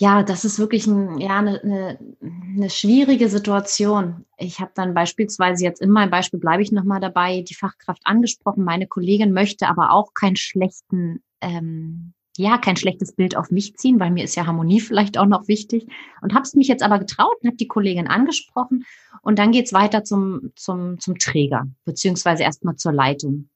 Ja, 0.00 0.22
das 0.22 0.46
ist 0.46 0.58
wirklich 0.58 0.86
ein, 0.86 1.18
ja, 1.18 1.38
eine, 1.38 1.60
eine, 1.62 1.98
eine 2.22 2.70
schwierige 2.70 3.28
Situation. 3.28 4.24
Ich 4.38 4.58
habe 4.58 4.70
dann 4.74 4.94
beispielsweise 4.94 5.62
jetzt 5.62 5.82
in 5.82 5.90
meinem 5.90 6.08
Beispiel 6.08 6.40
bleibe 6.40 6.62
ich 6.62 6.72
nochmal 6.72 7.00
dabei, 7.00 7.42
die 7.42 7.54
Fachkraft 7.54 8.00
angesprochen. 8.04 8.64
Meine 8.64 8.86
Kollegin 8.86 9.32
möchte 9.34 9.68
aber 9.68 9.92
auch 9.92 10.14
keinen 10.14 10.36
schlechten 10.36 11.22
ähm, 11.42 12.14
ja, 12.38 12.56
kein 12.56 12.76
schlechtes 12.76 13.12
Bild 13.12 13.36
auf 13.36 13.50
mich 13.50 13.76
ziehen, 13.76 14.00
weil 14.00 14.10
mir 14.10 14.24
ist 14.24 14.36
ja 14.36 14.46
Harmonie 14.46 14.80
vielleicht 14.80 15.18
auch 15.18 15.26
noch 15.26 15.48
wichtig. 15.48 15.86
Und 16.22 16.32
habe 16.32 16.44
es 16.44 16.54
mich 16.54 16.68
jetzt 16.68 16.82
aber 16.82 16.98
getraut 16.98 17.36
und 17.42 17.48
habe 17.48 17.58
die 17.58 17.68
Kollegin 17.68 18.08
angesprochen. 18.08 18.86
Und 19.20 19.38
dann 19.38 19.52
geht's 19.52 19.74
weiter 19.74 20.02
zum, 20.02 20.50
zum, 20.56 20.98
zum 20.98 21.18
Träger, 21.18 21.66
beziehungsweise 21.84 22.42
erstmal 22.42 22.76
zur 22.76 22.92
Leitung. 22.92 23.50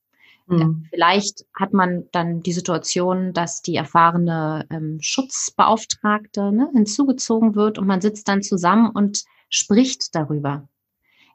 Mhm. 0.47 0.87
Vielleicht 0.91 1.47
hat 1.55 1.73
man 1.73 2.09
dann 2.13 2.43
die 2.43 2.53
Situation, 2.53 3.33
dass 3.33 3.63
die 3.63 3.77
erfahrene 3.77 4.67
ähm, 4.71 4.99
Schutzbeauftragte 5.01 6.53
ne, 6.53 6.71
hinzugezogen 6.73 7.55
wird 7.55 7.79
und 7.79 7.87
man 7.87 8.01
sitzt 8.01 8.29
dann 8.29 8.43
zusammen 8.43 8.91
und 8.91 9.25
spricht 9.49 10.15
darüber. 10.15 10.69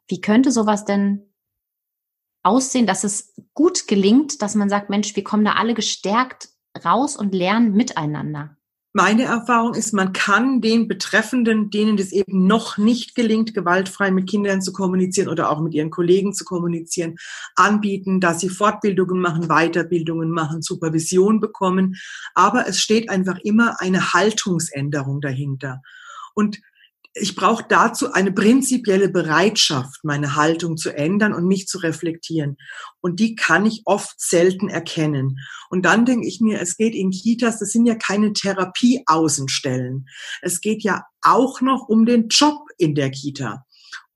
Wie 0.08 0.22
könnte 0.22 0.52
sowas 0.52 0.86
denn 0.86 1.34
aussehen, 2.44 2.88
dass 2.88 3.04
es 3.04 3.34
gut 3.54 3.88
gelingt, 3.88 4.42
dass 4.42 4.56
man 4.56 4.70
sagt, 4.70 4.90
Mensch, 4.90 5.16
wir 5.16 5.24
kommen 5.24 5.46
da 5.46 5.54
alle 5.54 5.74
gestärkt 5.74 6.50
raus 6.84 7.16
und 7.16 7.34
lernen 7.34 7.74
miteinander? 7.74 8.58
Meine 9.02 9.24
Erfahrung 9.24 9.76
ist, 9.76 9.94
man 9.94 10.12
kann 10.12 10.60
den 10.60 10.90
Betreffenden, 10.90 11.70
denen 11.70 11.98
es 11.98 12.12
eben 12.12 12.48
noch 12.48 12.78
nicht 12.78 13.16
gelingt, 13.16 13.54
gewaltfrei 13.54 14.12
mit 14.12 14.30
Kindern 14.30 14.62
zu 14.62 14.74
kommunizieren 14.74 15.30
oder 15.30 15.50
auch 15.50 15.62
mit 15.62 15.74
ihren 15.74 15.90
Kollegen 15.90 16.34
zu 16.34 16.44
kommunizieren, 16.44 17.16
anbieten, 17.56 18.20
dass 18.20 18.42
sie 18.42 18.50
Fortbildungen 18.50 19.22
machen, 19.22 19.48
Weiterbildungen 19.48 20.30
machen, 20.30 20.62
Supervision 20.62 21.40
bekommen. 21.40 21.96
Aber 22.34 22.68
es 22.68 22.82
steht 22.82 23.10
einfach 23.10 23.38
immer 23.42 23.80
eine 23.80 24.12
Haltungsänderung 24.12 25.22
dahinter. 25.22 25.82
Und 26.34 26.60
ich 27.14 27.36
brauche 27.36 27.66
dazu 27.68 28.14
eine 28.14 28.32
prinzipielle 28.32 29.10
Bereitschaft, 29.10 30.04
meine 30.04 30.36
Haltung 30.36 30.78
zu 30.78 30.96
ändern 30.96 31.34
und 31.34 31.48
mich 31.48 31.68
zu 31.68 31.80
reflektieren. 31.80 32.58
Und 33.02 33.20
die 33.20 33.36
kann 33.36 33.66
ich 33.66 33.82
oft 33.86 34.20
selten 34.20 34.70
erkennen. 34.70 35.40
Und 35.70 35.86
dann 35.86 36.06
denke 36.06 36.28
ich 36.28 36.40
mir, 36.40 36.62
es 36.62 36.78
geht 36.78 36.96
in 36.96 37.12
Kitas, 37.12 37.60
das 37.60 37.72
sind 37.72 37.86
ja 37.86 37.96
keine 37.96 38.34
Therapieaußenstellen. 38.34 40.08
Es 40.42 40.62
geht 40.62 40.84
ja 40.84 41.04
auch 41.22 41.62
noch 41.62 41.88
um 41.90 42.06
den 42.06 42.28
Job 42.30 42.60
in 42.78 42.96
der 42.96 43.12
Kita. 43.12 43.66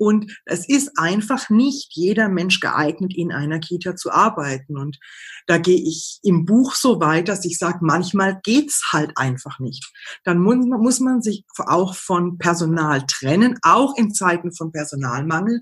Und 0.03 0.37
es 0.45 0.67
ist 0.67 0.91
einfach 0.97 1.49
nicht 1.49 1.95
jeder 1.95 2.27
Mensch 2.29 2.59
geeignet, 2.59 3.13
in 3.15 3.31
einer 3.31 3.59
Kita 3.59 3.95
zu 3.95 4.11
arbeiten. 4.11 4.77
Und 4.77 4.99
da 5.47 5.57
gehe 5.57 5.81
ich 5.81 6.19
im 6.23 6.45
Buch 6.45 6.75
so 6.75 6.99
weit, 6.99 7.29
dass 7.29 7.45
ich 7.45 7.57
sage, 7.57 7.79
manchmal 7.81 8.39
geht's 8.43 8.91
halt 8.91 9.13
einfach 9.15 9.59
nicht. 9.59 9.91
Dann 10.23 10.39
muss, 10.39 10.57
muss 10.65 10.99
man 10.99 11.21
sich 11.21 11.45
auch 11.57 11.95
von 11.95 12.37
Personal 12.37 13.05
trennen, 13.07 13.57
auch 13.61 13.95
in 13.97 14.13
Zeiten 14.13 14.53
von 14.53 14.71
Personalmangel, 14.71 15.61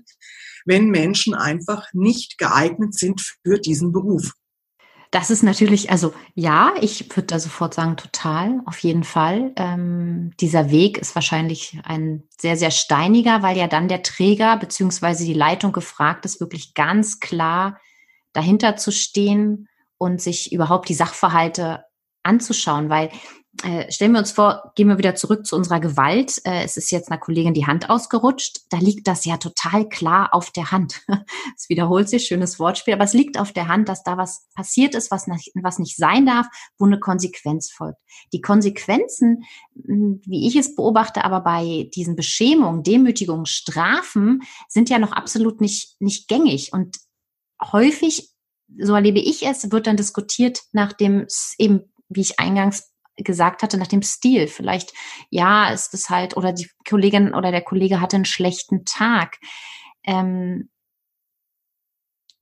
wenn 0.64 0.90
Menschen 0.90 1.34
einfach 1.34 1.86
nicht 1.92 2.38
geeignet 2.38 2.94
sind 2.94 3.20
für 3.44 3.58
diesen 3.58 3.92
Beruf. 3.92 4.32
Das 5.12 5.28
ist 5.28 5.42
natürlich, 5.42 5.90
also 5.90 6.14
ja, 6.34 6.72
ich 6.80 7.14
würde 7.14 7.26
da 7.26 7.38
sofort 7.38 7.74
sagen, 7.74 7.98
total, 7.98 8.62
auf 8.64 8.78
jeden 8.78 9.04
Fall. 9.04 9.52
Ähm, 9.56 10.32
dieser 10.40 10.70
Weg 10.70 10.96
ist 10.96 11.14
wahrscheinlich 11.14 11.78
ein 11.84 12.22
sehr, 12.40 12.56
sehr 12.56 12.70
steiniger, 12.70 13.42
weil 13.42 13.58
ja 13.58 13.66
dann 13.66 13.88
der 13.88 14.02
Träger 14.02 14.56
beziehungsweise 14.56 15.26
die 15.26 15.34
Leitung 15.34 15.72
gefragt 15.72 16.24
ist, 16.24 16.40
wirklich 16.40 16.72
ganz 16.72 17.20
klar 17.20 17.78
dahinter 18.32 18.76
zu 18.76 18.90
stehen 18.90 19.68
und 19.98 20.22
sich 20.22 20.50
überhaupt 20.50 20.88
die 20.88 20.94
Sachverhalte 20.94 21.84
anzuschauen, 22.22 22.88
weil 22.88 23.10
äh, 23.62 23.92
stellen 23.92 24.12
wir 24.12 24.18
uns 24.18 24.32
vor, 24.32 24.72
gehen 24.76 24.88
wir 24.88 24.96
wieder 24.96 25.14
zurück 25.14 25.46
zu 25.46 25.56
unserer 25.56 25.78
Gewalt. 25.78 26.40
Äh, 26.44 26.64
es 26.64 26.76
ist 26.78 26.90
jetzt 26.90 27.10
einer 27.10 27.20
Kollegin 27.20 27.52
die 27.52 27.66
Hand 27.66 27.90
ausgerutscht. 27.90 28.60
Da 28.70 28.78
liegt 28.78 29.06
das 29.06 29.26
ja 29.26 29.36
total 29.36 29.88
klar 29.88 30.32
auf 30.32 30.50
der 30.50 30.72
Hand. 30.72 31.02
es 31.56 31.68
wiederholt 31.68 32.08
sich, 32.08 32.24
schönes 32.26 32.58
Wortspiel, 32.58 32.94
aber 32.94 33.04
es 33.04 33.12
liegt 33.12 33.38
auf 33.38 33.52
der 33.52 33.68
Hand, 33.68 33.90
dass 33.90 34.02
da 34.02 34.16
was 34.16 34.48
passiert 34.54 34.94
ist, 34.94 35.10
was 35.10 35.26
nicht, 35.26 35.52
was 35.62 35.78
nicht 35.78 35.96
sein 35.96 36.24
darf, 36.24 36.46
wo 36.78 36.86
eine 36.86 36.98
Konsequenz 36.98 37.70
folgt. 37.70 37.98
Die 38.32 38.40
Konsequenzen, 38.40 39.44
hm, 39.86 40.22
wie 40.24 40.48
ich 40.48 40.56
es 40.56 40.74
beobachte, 40.74 41.22
aber 41.24 41.40
bei 41.40 41.90
diesen 41.94 42.16
Beschämungen, 42.16 42.82
Demütigungen, 42.82 43.46
Strafen 43.46 44.42
sind 44.68 44.88
ja 44.88 44.98
noch 44.98 45.12
absolut 45.12 45.60
nicht, 45.60 46.00
nicht 46.00 46.26
gängig 46.26 46.72
und 46.72 46.96
häufig 47.60 48.30
so 48.78 48.94
erlebe 48.94 49.20
ich 49.20 49.46
es, 49.46 49.70
wird 49.70 49.86
dann 49.86 49.98
diskutiert 49.98 50.62
nach 50.72 50.94
dem 50.94 51.26
eben, 51.58 51.92
wie 52.08 52.22
ich 52.22 52.40
eingangs 52.40 52.91
gesagt 53.22 53.62
hatte, 53.62 53.78
nach 53.78 53.86
dem 53.86 54.02
Stil. 54.02 54.46
Vielleicht, 54.48 54.92
ja, 55.30 55.70
ist 55.70 55.94
es 55.94 56.10
halt, 56.10 56.36
oder 56.36 56.52
die 56.52 56.68
Kollegin 56.88 57.34
oder 57.34 57.50
der 57.50 57.62
Kollege 57.62 58.00
hatte 58.00 58.16
einen 58.16 58.24
schlechten 58.24 58.84
Tag. 58.84 59.38
Ähm, 60.04 60.68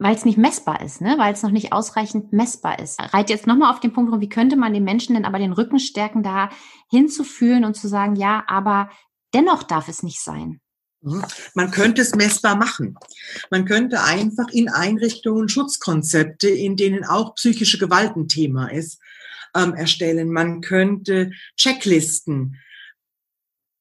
weil 0.00 0.14
es 0.14 0.24
nicht 0.24 0.38
messbar 0.38 0.80
ist, 0.80 1.02
ne? 1.02 1.16
weil 1.18 1.34
es 1.34 1.42
noch 1.42 1.50
nicht 1.50 1.74
ausreichend 1.74 2.32
messbar 2.32 2.78
ist. 2.78 2.98
Reit 3.12 3.28
jetzt 3.28 3.46
nochmal 3.46 3.70
auf 3.70 3.80
den 3.80 3.92
Punkt, 3.92 4.18
wie 4.18 4.30
könnte 4.30 4.56
man 4.56 4.72
den 4.72 4.82
Menschen 4.82 5.14
denn 5.14 5.26
aber 5.26 5.38
den 5.38 5.52
Rücken 5.52 5.78
stärken, 5.78 6.22
da 6.22 6.48
hinzufühlen 6.90 7.66
und 7.66 7.76
zu 7.76 7.86
sagen, 7.86 8.16
ja, 8.16 8.42
aber 8.46 8.88
dennoch 9.34 9.62
darf 9.62 9.88
es 9.88 10.02
nicht 10.02 10.22
sein. 10.22 10.60
Mhm. 11.02 11.22
Man 11.54 11.70
könnte 11.70 12.00
es 12.00 12.14
messbar 12.14 12.56
machen. 12.56 12.96
Man 13.50 13.66
könnte 13.66 14.02
einfach 14.02 14.48
in 14.50 14.70
Einrichtungen 14.70 15.50
Schutzkonzepte, 15.50 16.48
in 16.48 16.76
denen 16.76 17.04
auch 17.04 17.34
psychische 17.34 17.78
Gewalt 17.78 18.16
ein 18.16 18.26
Thema 18.28 18.72
ist, 18.72 19.00
ähm, 19.54 19.74
erstellen. 19.74 20.32
Man 20.32 20.60
könnte 20.60 21.32
Checklisten 21.56 22.56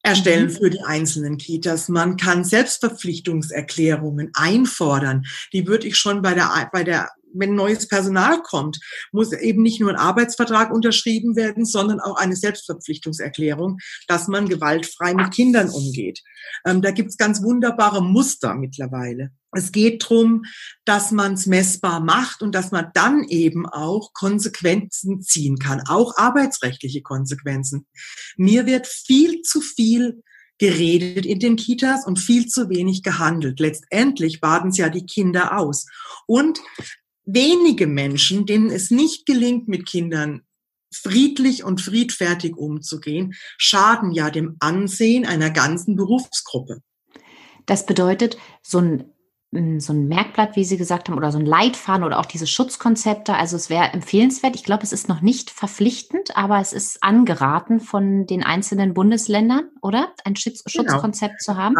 erstellen 0.02 0.48
mhm. 0.48 0.52
für 0.52 0.70
die 0.70 0.82
einzelnen 0.82 1.38
Kitas. 1.38 1.90
Man 1.90 2.18
kann 2.18 2.44
Selbstverpflichtungserklärungen 2.44 4.32
einfordern. 4.34 5.26
Die 5.54 5.68
würde 5.68 5.88
ich 5.88 5.98
schon 5.98 6.22
bei 6.22 6.34
der, 6.34 6.70
bei 6.72 6.84
der 6.84 7.10
wenn 7.34 7.56
neues 7.56 7.88
Personal 7.88 8.42
kommt, 8.42 8.80
muss 9.12 9.32
eben 9.34 9.62
nicht 9.62 9.80
nur 9.80 9.90
ein 9.90 9.96
Arbeitsvertrag 9.96 10.72
unterschrieben 10.72 11.36
werden, 11.36 11.66
sondern 11.66 12.00
auch 12.00 12.18
eine 12.18 12.36
Selbstverpflichtungserklärung, 12.36 13.78
dass 14.08 14.28
man 14.28 14.50
gewaltfrei 14.50 15.14
mit 15.14 15.32
Kindern 15.32 15.70
umgeht. 15.70 16.22
Ähm, 16.66 16.82
da 16.82 16.92
gibt's 16.92 17.18
ganz 17.18 17.42
wunderbare 17.44 18.04
Muster 18.04 18.56
mittlerweile. 18.56 19.32
Es 19.52 19.72
geht 19.72 20.08
drum, 20.08 20.44
dass 20.86 21.12
man 21.12 21.34
es 21.34 21.48
messbar 21.48 22.00
macht 22.00 22.42
und 22.42 22.54
dass 22.54 22.72
man 22.72 22.92
dann 22.94 23.24
eben 23.24 23.66
auch 23.66 24.14
Konsequenzen 24.14 25.22
ziehen 25.22 25.58
kann, 25.58 25.82
auch 25.88 26.18
arbeitsrechtliche 26.18 27.02
Konsequenzen. 27.02 27.88
Mir 28.38 28.66
wird 28.68 28.86
viel 28.86 29.42
zu 29.42 29.62
viel 29.62 30.22
geredet 30.60 31.26
in 31.26 31.40
den 31.40 31.56
Kitas 31.56 32.06
und 32.06 32.20
viel 32.20 32.48
zu 32.48 32.70
wenig 32.70 33.02
gehandelt. 33.02 33.60
Letztendlich 33.60 34.42
baden 34.42 34.70
es 34.70 34.78
ja 34.78 34.90
die 34.90 35.06
Kinder 35.06 35.58
aus. 35.58 35.86
Und 36.28 36.60
wenige 37.34 37.88
Menschen, 37.88 38.46
denen 38.46 38.70
es 38.70 38.92
nicht 38.92 39.26
gelingt, 39.26 39.68
mit 39.68 39.86
Kindern 39.86 40.42
friedlich 40.94 41.64
und 41.64 41.82
friedfertig 41.82 42.58
umzugehen, 42.58 43.34
schaden 43.58 44.12
ja 44.12 44.30
dem 44.30 44.56
Ansehen 44.60 45.26
einer 45.26 45.52
ganzen 45.52 45.96
Berufsgruppe. 45.96 46.82
Das 47.66 47.86
bedeutet, 47.86 48.38
so 48.62 48.80
ein 48.80 49.06
so 49.52 49.94
ein 49.94 50.08
Merkblatt, 50.08 50.56
wie 50.56 50.64
Sie 50.64 50.78
gesagt 50.78 51.10
haben, 51.10 51.18
oder 51.18 51.32
so 51.32 51.40
ein 51.40 51.46
Leitfaden 51.46 52.04
oder 52.04 52.20
auch 52.20 52.28
diese 52.28 52.46
Schutzkonzepte. 52.46 53.34
Also 53.34 53.56
es 53.56 53.72
wäre 53.72 53.94
empfehlenswert. 53.94 54.56
Ich 54.56 54.64
glaube, 54.64 54.84
es 54.84 54.94
ist 54.94 55.10
noch 55.10 55.22
nicht 55.22 55.50
verpflichtend, 55.50 56.38
aber 56.38 56.60
es 56.60 56.72
ist 56.72 57.02
angeraten 57.02 57.80
von 57.80 58.28
den 58.28 58.44
einzelnen 58.44 58.94
Bundesländern, 58.94 59.72
oder? 59.82 60.14
Ein 60.24 60.36
Schutz 60.36 60.64
genau. 60.64 60.92
Schutzkonzept 60.92 61.42
zu 61.42 61.58
haben. 61.58 61.76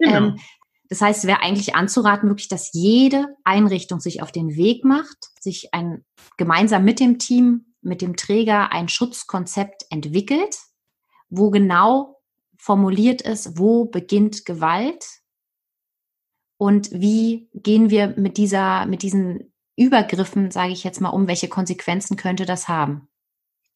Genau. 0.00 0.16
Ähm, 0.16 0.40
das 0.88 1.00
heißt, 1.00 1.20
es 1.20 1.26
wäre 1.26 1.40
eigentlich 1.40 1.74
anzuraten, 1.74 2.28
wirklich, 2.28 2.48
dass 2.48 2.72
jede 2.72 3.26
Einrichtung 3.44 4.00
sich 4.00 4.22
auf 4.22 4.32
den 4.32 4.54
Weg 4.56 4.84
macht, 4.84 5.30
sich 5.40 5.72
ein 5.72 6.04
gemeinsam 6.36 6.84
mit 6.84 7.00
dem 7.00 7.18
Team, 7.18 7.74
mit 7.80 8.02
dem 8.02 8.16
Träger 8.16 8.72
ein 8.72 8.88
Schutzkonzept 8.88 9.86
entwickelt, 9.90 10.58
wo 11.28 11.50
genau 11.50 12.20
formuliert 12.58 13.22
ist, 13.22 13.58
wo 13.58 13.86
beginnt 13.86 14.44
Gewalt 14.44 15.04
und 16.56 16.90
wie 16.92 17.48
gehen 17.54 17.90
wir 17.90 18.14
mit 18.16 18.36
dieser, 18.36 18.86
mit 18.86 19.02
diesen 19.02 19.52
Übergriffen, 19.76 20.50
sage 20.50 20.72
ich 20.72 20.84
jetzt 20.84 21.00
mal 21.00 21.10
um, 21.10 21.26
welche 21.26 21.48
Konsequenzen 21.48 22.16
könnte 22.16 22.46
das 22.46 22.68
haben? 22.68 23.08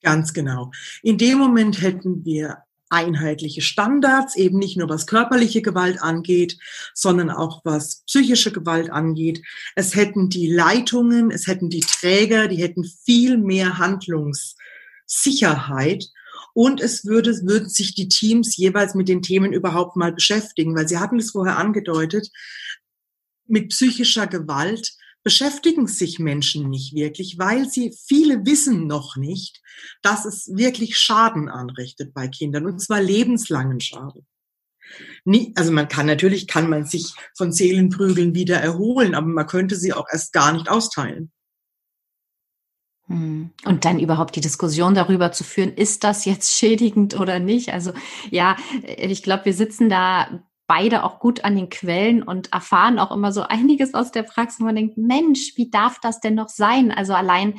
Ganz 0.03 0.33
genau. 0.33 0.71
In 1.03 1.19
dem 1.19 1.39
Moment 1.39 1.83
hätten 1.83 2.25
wir 2.25 2.65
einheitliche 2.91 3.63
Standards, 3.63 4.37
eben 4.37 4.59
nicht 4.59 4.77
nur 4.77 4.89
was 4.89 5.07
körperliche 5.07 5.63
Gewalt 5.63 6.03
angeht, 6.03 6.59
sondern 6.95 7.31
auch 7.31 7.63
was 7.65 8.03
psychische 8.07 8.51
Gewalt 8.53 8.91
angeht. 8.91 9.43
Es 9.75 9.95
hätten 9.95 10.29
die 10.29 10.53
Leitungen, 10.53 11.31
es 11.31 11.47
hätten 11.47 11.71
die 11.71 11.81
Träger, 11.81 12.49
die 12.49 12.63
hätten 12.63 12.85
viel 12.85 13.39
mehr 13.39 13.79
Handlungssicherheit 13.79 16.11
und 16.55 16.81
es 16.81 17.05
würde, 17.05 17.31
würden 17.43 17.69
sich 17.69 17.95
die 17.95 18.09
Teams 18.09 18.57
jeweils 18.57 18.95
mit 18.95 19.09
den 19.09 19.23
Themen 19.23 19.53
überhaupt 19.53 19.97
mal 19.97 20.13
beschäftigen, 20.13 20.75
weil 20.75 20.89
Sie 20.89 20.99
hatten 20.99 21.19
es 21.19 21.31
vorher 21.31 21.57
angedeutet, 21.57 22.31
mit 23.47 23.71
psychischer 23.71 24.27
Gewalt 24.27 24.93
beschäftigen 25.29 25.87
sich 25.87 26.19
Menschen 26.19 26.71
nicht 26.71 26.95
wirklich, 26.95 27.39
weil 27.39 27.69
sie 27.69 27.95
viele 28.07 28.47
wissen 28.47 28.87
noch 28.87 29.17
nicht, 29.17 29.61
dass 30.01 30.25
es 30.25 30.49
wirklich 30.57 30.97
Schaden 30.97 31.51
anrichtet 31.51 32.15
bei 32.15 32.29
Kindern 32.29 32.65
und 32.65 32.81
zwar 32.81 33.03
lebenslangen 33.03 33.79
Schaden. 33.79 34.27
also 35.55 35.71
man 35.71 35.87
kann 35.87 36.07
natürlich 36.07 36.47
kann 36.47 36.71
man 36.71 36.87
sich 36.87 37.13
von 37.37 37.53
Seelenprügeln 37.53 38.35
wieder 38.35 38.57
erholen, 38.57 39.15
aber 39.15 39.27
man 39.27 39.47
könnte 39.47 39.77
sie 39.77 39.93
auch 39.93 40.07
erst 40.11 40.33
gar 40.33 40.55
nicht 40.55 40.71
austeilen. 40.71 41.31
Hm. 43.09 43.51
Und 43.67 43.85
dann 43.85 44.01
überhaupt 44.01 44.35
die 44.35 44.41
Diskussion 44.41 44.95
darüber 44.95 45.31
zu 45.31 45.45
führen, 45.45 45.75
ist 45.75 46.05
das 46.05 46.25
jetzt 46.25 46.55
schädigend 46.55 47.21
oder 47.21 47.39
nicht? 47.39 47.75
Also 47.75 47.93
ja, 48.31 48.57
ich 48.97 49.23
glaube, 49.23 49.45
wir 49.45 49.53
sitzen 49.53 49.91
da 49.91 50.43
beide 50.69 51.03
auch 51.03 51.19
gut 51.19 51.45
an 51.45 51.57
den 51.57 51.71
Quellen 51.71 52.23
und 52.23 52.53
erfahren 52.53 53.01
auch 53.01 53.11
immer 53.11 53.33
so 53.33 53.43
einiges 53.43 53.95
aus 53.95 54.13
der 54.13 54.23
Praxis, 54.23 54.61
wo 54.61 54.65
man 54.65 54.77
denkt, 54.77 54.97
Mensch, 54.97 55.55
wie 55.57 55.71
darf 55.71 55.99
das 55.99 56.21
denn 56.21 56.35
noch 56.35 56.51
sein? 56.51 56.93
Also 56.93 57.15
allein, 57.15 57.59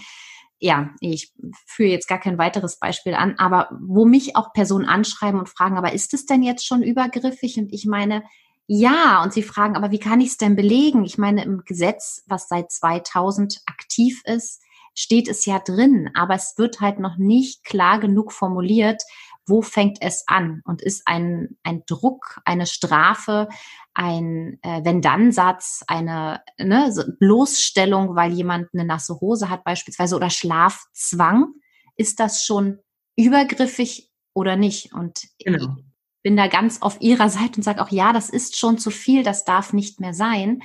ja, 0.60 0.92
ich 1.02 1.34
führe 1.66 1.90
jetzt 1.90 2.08
gar 2.08 2.20
kein 2.20 2.38
weiteres 2.38 2.80
Beispiel 2.80 3.16
an, 3.16 3.36
aber 3.38 3.70
wo 3.82 4.06
mich 4.06 4.36
auch 4.36 4.54
Personen 4.54 4.86
anschreiben 4.86 5.40
und 5.40 5.50
fragen, 5.50 5.78
aber 5.78 5.92
ist 5.92 6.14
es 6.14 6.28
denn 6.28 6.44
jetzt 6.44 6.66
schon 6.66 6.84
übergriffig? 6.84 7.58
Und 7.58 7.74
ich 7.74 7.86
meine, 7.86 8.24
ja, 8.68 9.24
und 9.24 9.34
sie 9.34 9.42
fragen, 9.42 9.76
aber 9.76 9.90
wie 9.90 10.00
kann 10.00 10.22
ich 10.22 10.30
es 10.30 10.38
denn 10.38 10.56
belegen? 10.56 11.04
Ich 11.04 11.18
meine, 11.18 11.44
im 11.44 11.64
Gesetz, 11.66 12.24
was 12.28 12.48
seit 12.48 12.72
2000 12.72 13.64
aktiv 13.66 14.22
ist, 14.26 14.62
steht 14.94 15.28
es 15.28 15.46
ja 15.46 15.60
drin, 15.60 16.12
aber 16.14 16.36
es 16.36 16.56
wird 16.58 16.82
halt 16.82 17.00
noch 17.00 17.18
nicht 17.18 17.64
klar 17.64 18.00
genug 18.00 18.32
formuliert, 18.32 19.02
wo 19.50 19.62
fängt 19.62 19.98
es 20.02 20.24
an 20.28 20.62
und 20.66 20.82
ist 20.82 21.04
ein, 21.06 21.58
ein 21.64 21.84
Druck, 21.86 22.42
eine 22.46 22.66
Strafe, 22.66 23.50
ein 23.94 24.60
äh, 24.62 24.84
Wenn-Dann-Satz, 24.84 25.84
eine 25.88 26.42
ne, 26.58 26.94
Bloßstellung, 27.20 28.16
weil 28.16 28.32
jemand 28.32 28.70
eine 28.74 28.86
nasse 28.86 29.20
Hose 29.20 29.50
hat 29.50 29.64
beispielsweise 29.64 30.16
oder 30.16 30.30
Schlafzwang, 30.30 31.54
ist 31.96 32.20
das 32.20 32.46
schon 32.46 32.80
übergriffig 33.16 34.10
oder 34.34 34.56
nicht? 34.56 34.94
Und 34.94 35.28
genau. 35.40 35.76
ich 35.78 35.84
bin 36.24 36.38
da 36.38 36.48
ganz 36.48 36.82
auf 36.82 37.02
ihrer 37.02 37.30
Seite 37.30 37.58
und 37.58 37.64
sage 37.64 37.82
auch, 37.82 37.90
ja, 37.90 38.14
das 38.14 38.30
ist 38.30 38.58
schon 38.58 38.78
zu 38.78 38.92
viel, 38.92 39.24
das 39.24 39.44
darf 39.44 39.74
nicht 39.74 40.00
mehr 40.00 40.14
sein. 40.14 40.62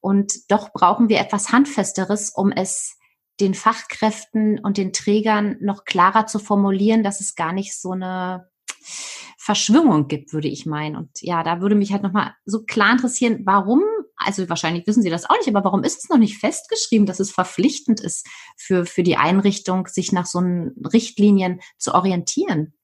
Und 0.00 0.50
doch 0.50 0.72
brauchen 0.72 1.08
wir 1.08 1.20
etwas 1.20 1.52
Handfesteres, 1.52 2.30
um 2.30 2.52
es 2.52 2.96
den 3.40 3.54
Fachkräften 3.54 4.58
und 4.58 4.76
den 4.76 4.92
Trägern 4.92 5.56
noch 5.60 5.84
klarer 5.84 6.26
zu 6.26 6.38
formulieren, 6.38 7.02
dass 7.02 7.20
es 7.20 7.34
gar 7.34 7.52
nicht 7.52 7.78
so 7.78 7.92
eine 7.92 8.48
Verschwörung 9.38 10.06
gibt, 10.06 10.32
würde 10.32 10.48
ich 10.48 10.66
meinen. 10.66 10.96
Und 10.96 11.10
ja, 11.22 11.42
da 11.42 11.60
würde 11.60 11.74
mich 11.74 11.92
halt 11.92 12.02
nochmal 12.02 12.34
so 12.44 12.62
klar 12.64 12.92
interessieren, 12.92 13.40
warum, 13.44 13.82
also 14.16 14.48
wahrscheinlich 14.48 14.86
wissen 14.86 15.02
Sie 15.02 15.10
das 15.10 15.28
auch 15.28 15.36
nicht, 15.38 15.48
aber 15.48 15.64
warum 15.64 15.82
ist 15.82 16.04
es 16.04 16.10
noch 16.10 16.18
nicht 16.18 16.38
festgeschrieben, 16.38 17.06
dass 17.06 17.20
es 17.20 17.32
verpflichtend 17.32 18.00
ist 18.00 18.26
für, 18.56 18.84
für 18.84 19.02
die 19.02 19.16
Einrichtung, 19.16 19.86
sich 19.86 20.12
nach 20.12 20.26
so 20.26 20.38
einen 20.38 20.74
Richtlinien 20.92 21.60
zu 21.78 21.94
orientieren? 21.94 22.74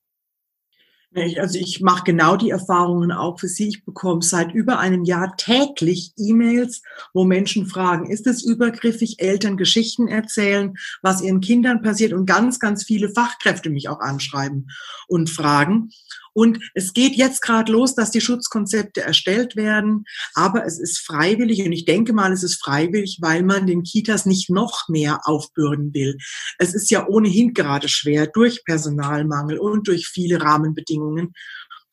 Also 1.38 1.58
ich 1.58 1.80
mache 1.80 2.04
genau 2.04 2.36
die 2.36 2.50
Erfahrungen 2.50 3.10
auch 3.10 3.40
für 3.40 3.48
Sie. 3.48 3.68
Ich 3.68 3.84
bekomme 3.84 4.20
seit 4.22 4.52
über 4.52 4.78
einem 4.78 5.04
Jahr 5.04 5.34
täglich 5.36 6.12
E-Mails, 6.18 6.82
wo 7.14 7.24
Menschen 7.24 7.66
fragen, 7.66 8.10
ist 8.10 8.26
es 8.26 8.44
übergriffig, 8.44 9.16
Eltern 9.18 9.56
Geschichten 9.56 10.08
erzählen, 10.08 10.74
was 11.00 11.22
ihren 11.22 11.40
Kindern 11.40 11.80
passiert 11.80 12.12
und 12.12 12.26
ganz, 12.26 12.60
ganz 12.60 12.84
viele 12.84 13.08
Fachkräfte 13.08 13.70
mich 13.70 13.88
auch 13.88 14.00
anschreiben 14.00 14.68
und 15.08 15.30
fragen. 15.30 15.90
Und 16.36 16.58
es 16.74 16.92
geht 16.92 17.14
jetzt 17.14 17.40
gerade 17.40 17.72
los, 17.72 17.94
dass 17.94 18.10
die 18.10 18.20
Schutzkonzepte 18.20 19.00
erstellt 19.00 19.56
werden, 19.56 20.04
aber 20.34 20.66
es 20.66 20.78
ist 20.78 20.98
freiwillig 20.98 21.64
und 21.64 21.72
ich 21.72 21.86
denke 21.86 22.12
mal, 22.12 22.30
es 22.30 22.42
ist 22.42 22.62
freiwillig, 22.62 23.20
weil 23.22 23.42
man 23.42 23.66
den 23.66 23.84
Kitas 23.84 24.26
nicht 24.26 24.50
noch 24.50 24.86
mehr 24.88 25.20
aufbürden 25.24 25.94
will. 25.94 26.18
Es 26.58 26.74
ist 26.74 26.90
ja 26.90 27.08
ohnehin 27.08 27.54
gerade 27.54 27.88
schwer 27.88 28.26
durch 28.26 28.66
Personalmangel 28.66 29.58
und 29.58 29.88
durch 29.88 30.08
viele 30.08 30.42
Rahmenbedingungen. 30.42 31.32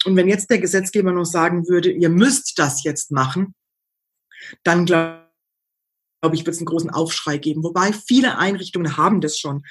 Und 0.03 0.17
wenn 0.17 0.27
jetzt 0.27 0.49
der 0.49 0.59
Gesetzgeber 0.59 1.13
noch 1.13 1.23
sagen 1.23 1.69
würde, 1.69 1.89
ihr 1.89 2.09
müsst 2.09 2.59
das 2.59 2.83
jetzt 2.83 3.11
machen, 3.11 3.55
dann 4.65 4.85
glaube 4.85 5.22
glaube 6.23 6.37
ich, 6.37 6.45
wird 6.45 6.55
es 6.55 6.59
einen 6.61 6.67
großen 6.67 6.89
Aufschrei 6.89 7.37
geben. 7.37 7.63
Wobei 7.65 7.91
viele 7.91 8.37
Einrichtungen 8.37 8.95
haben 8.95 9.19
das 9.19 9.37
schon. 9.37 9.63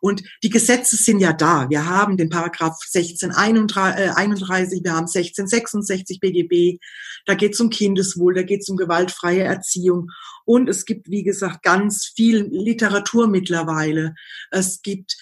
Und 0.00 0.24
die 0.42 0.50
Gesetze 0.50 0.96
sind 0.96 1.20
ja 1.20 1.32
da. 1.32 1.70
Wir 1.70 1.86
haben 1.86 2.16
den 2.16 2.30
Paragraph 2.30 2.76
1631, 2.92 4.82
wir 4.82 4.90
haben 4.90 5.06
1666 5.06 6.18
BGB. 6.18 6.80
Da 7.26 7.34
geht 7.34 7.54
es 7.54 7.60
um 7.60 7.70
Kindeswohl, 7.70 8.34
da 8.34 8.42
geht 8.42 8.62
es 8.62 8.68
um 8.68 8.76
gewaltfreie 8.76 9.44
Erziehung. 9.44 10.10
Und 10.44 10.68
es 10.68 10.84
gibt, 10.84 11.08
wie 11.08 11.22
gesagt, 11.22 11.62
ganz 11.62 12.06
viel 12.16 12.48
Literatur 12.50 13.28
mittlerweile. 13.28 14.16
Es 14.50 14.82
gibt 14.82 15.16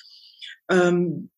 ähm, 0.71 1.29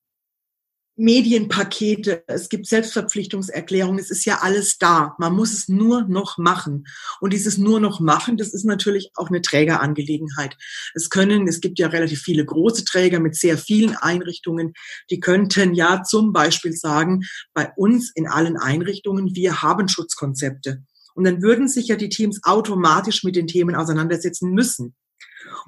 Medienpakete, 1.00 2.24
es 2.26 2.50
gibt 2.50 2.66
Selbstverpflichtungserklärungen, 2.66 3.98
es 3.98 4.10
ist 4.10 4.26
ja 4.26 4.40
alles 4.42 4.76
da. 4.76 5.14
Man 5.18 5.34
muss 5.34 5.54
es 5.54 5.66
nur 5.66 6.02
noch 6.02 6.36
machen. 6.36 6.86
Und 7.20 7.32
dieses 7.32 7.56
nur 7.56 7.80
noch 7.80 8.00
machen, 8.00 8.36
das 8.36 8.52
ist 8.52 8.64
natürlich 8.64 9.10
auch 9.14 9.28
eine 9.28 9.40
Trägerangelegenheit. 9.40 10.58
Es 10.94 11.08
können, 11.08 11.48
es 11.48 11.62
gibt 11.62 11.78
ja 11.78 11.88
relativ 11.88 12.20
viele 12.20 12.44
große 12.44 12.84
Träger 12.84 13.18
mit 13.18 13.34
sehr 13.34 13.56
vielen 13.56 13.96
Einrichtungen, 13.96 14.74
die 15.10 15.20
könnten 15.20 15.72
ja 15.72 16.02
zum 16.02 16.34
Beispiel 16.34 16.74
sagen, 16.74 17.22
bei 17.54 17.72
uns 17.76 18.12
in 18.14 18.28
allen 18.28 18.58
Einrichtungen, 18.58 19.34
wir 19.34 19.62
haben 19.62 19.88
Schutzkonzepte. 19.88 20.82
Und 21.14 21.24
dann 21.24 21.40
würden 21.40 21.66
sich 21.66 21.88
ja 21.88 21.96
die 21.96 22.10
Teams 22.10 22.40
automatisch 22.42 23.24
mit 23.24 23.36
den 23.36 23.46
Themen 23.46 23.74
auseinandersetzen 23.74 24.52
müssen. 24.52 24.94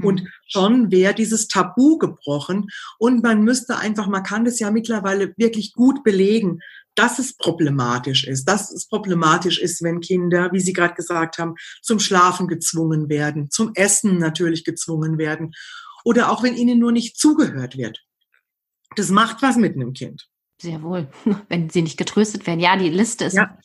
Und 0.01 0.21
hm. 0.21 0.29
schon 0.47 0.91
wäre 0.91 1.15
dieses 1.15 1.49
Tabu 1.49 1.99
gebrochen 1.99 2.69
und 2.99 3.23
man 3.23 3.43
müsste 3.43 3.79
einfach, 3.79 4.07
man 4.07 4.23
kann 4.23 4.45
das 4.45 4.59
ja 4.61 4.71
mittlerweile 4.71 5.35
wirklich 5.37 5.73
gut 5.73 6.03
belegen, 6.05 6.61
dass 6.95 7.19
es 7.19 7.37
problematisch 7.37 8.27
ist, 8.27 8.45
dass 8.45 8.71
es 8.71 8.87
problematisch 8.87 9.59
ist, 9.59 9.83
wenn 9.83 10.01
Kinder, 10.01 10.51
wie 10.53 10.61
Sie 10.61 10.73
gerade 10.73 10.95
gesagt 10.95 11.39
haben, 11.39 11.55
zum 11.81 11.99
Schlafen 11.99 12.49
gezwungen 12.49 13.09
werden, 13.09 13.51
zum 13.51 13.73
Essen 13.75 14.19
natürlich 14.19 14.65
gezwungen 14.65 15.17
werden 15.19 15.55
oder 16.05 16.31
auch 16.31 16.43
wenn 16.43 16.57
ihnen 16.57 16.79
nur 16.79 16.93
nicht 16.93 17.17
zugehört 17.17 17.77
wird. 17.77 18.05
Das 18.97 19.09
macht 19.09 19.43
was 19.43 19.57
mit 19.57 19.75
einem 19.75 19.95
Kind. 19.95 20.29
Sehr 20.61 20.83
wohl, 20.83 21.09
wenn 21.49 21.71
sie 21.71 21.83
nicht 21.83 21.97
getröstet 21.97 22.47
werden. 22.47 22.61
Ja, 22.61 22.77
die 22.77 22.91
Liste 22.91 23.25
ist 23.25 23.37
ja. 23.37 23.57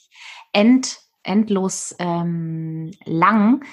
end, 0.54 1.00
endlos 1.24 1.96
ähm, 2.00 2.92
lang. 3.06 3.64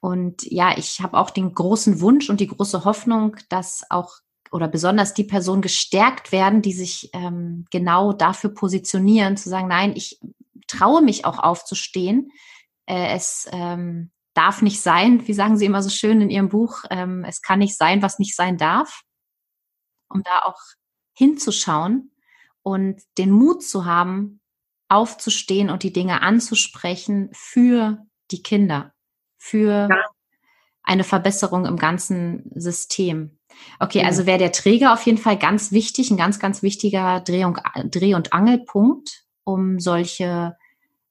Und 0.00 0.42
ja, 0.44 0.76
ich 0.76 1.00
habe 1.00 1.18
auch 1.18 1.30
den 1.30 1.54
großen 1.54 2.00
Wunsch 2.00 2.30
und 2.30 2.40
die 2.40 2.46
große 2.46 2.84
Hoffnung, 2.84 3.36
dass 3.48 3.84
auch 3.90 4.18
oder 4.50 4.68
besonders 4.68 5.12
die 5.12 5.24
Personen 5.24 5.60
gestärkt 5.60 6.32
werden, 6.32 6.62
die 6.62 6.72
sich 6.72 7.10
ähm, 7.12 7.66
genau 7.70 8.12
dafür 8.12 8.54
positionieren, 8.54 9.36
zu 9.36 9.48
sagen, 9.48 9.68
nein, 9.68 9.92
ich 9.94 10.20
traue 10.66 11.02
mich 11.02 11.24
auch 11.24 11.38
aufzustehen. 11.38 12.30
Äh, 12.86 13.14
es 13.14 13.46
ähm, 13.52 14.10
darf 14.34 14.62
nicht 14.62 14.80
sein, 14.80 15.26
wie 15.26 15.34
sagen 15.34 15.58
Sie 15.58 15.66
immer 15.66 15.82
so 15.82 15.90
schön 15.90 16.20
in 16.20 16.30
Ihrem 16.30 16.48
Buch, 16.48 16.84
ähm, 16.90 17.24
es 17.24 17.42
kann 17.42 17.58
nicht 17.58 17.76
sein, 17.76 18.02
was 18.02 18.18
nicht 18.18 18.36
sein 18.36 18.56
darf, 18.56 19.02
um 20.08 20.22
da 20.22 20.42
auch 20.44 20.60
hinzuschauen 21.14 22.12
und 22.62 23.02
den 23.18 23.30
Mut 23.30 23.62
zu 23.62 23.84
haben, 23.84 24.40
aufzustehen 24.88 25.68
und 25.70 25.82
die 25.82 25.92
Dinge 25.92 26.22
anzusprechen 26.22 27.30
für 27.32 28.06
die 28.30 28.42
Kinder, 28.42 28.94
für 29.38 29.88
ja. 29.90 30.04
eine 30.82 31.04
Verbesserung 31.04 31.64
im 31.64 31.76
ganzen 31.76 32.50
System. 32.54 33.38
Okay, 33.80 34.04
also 34.04 34.26
wäre 34.26 34.38
der 34.38 34.52
Träger 34.52 34.92
auf 34.92 35.02
jeden 35.02 35.18
Fall 35.18 35.38
ganz 35.38 35.72
wichtig, 35.72 36.10
ein 36.10 36.16
ganz, 36.16 36.38
ganz 36.38 36.62
wichtiger 36.62 37.20
Dreh- 37.20 37.44
und, 37.44 37.60
Dreh 37.84 38.14
und 38.14 38.32
Angelpunkt, 38.32 39.24
um 39.44 39.80
solche 39.80 40.56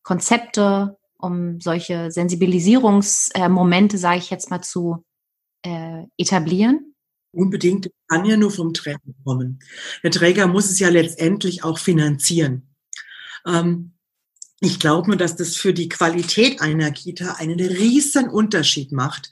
Konzepte, 0.04 0.98
um 1.18 1.60
solche 1.60 2.12
Sensibilisierungsmomente, 2.12 3.98
sage 3.98 4.20
ich 4.20 4.30
jetzt 4.30 4.50
mal, 4.50 4.62
zu 4.62 5.04
äh, 5.64 6.04
etablieren? 6.18 6.94
Unbedingt, 7.32 7.90
kann 8.08 8.26
ja 8.26 8.38
nur 8.38 8.52
vom 8.52 8.74
Träger 8.74 9.00
kommen. 9.26 9.60
Der 10.04 10.12
Träger 10.12 10.48
muss 10.48 10.70
es 10.70 10.80
ja 10.80 10.90
letztendlich 10.90 11.64
auch 11.64 11.78
finanzieren. 11.78 12.74
Ähm, 13.46 13.97
ich 14.60 14.80
glaube 14.80 15.08
nur, 15.08 15.18
dass 15.18 15.36
das 15.36 15.56
für 15.56 15.74
die 15.74 15.90
Qualität 15.90 16.62
einer 16.62 16.92
Kita 16.92 17.34
einen 17.34 17.60
riesen 17.60 18.30
Unterschied 18.30 18.92
macht, 18.92 19.32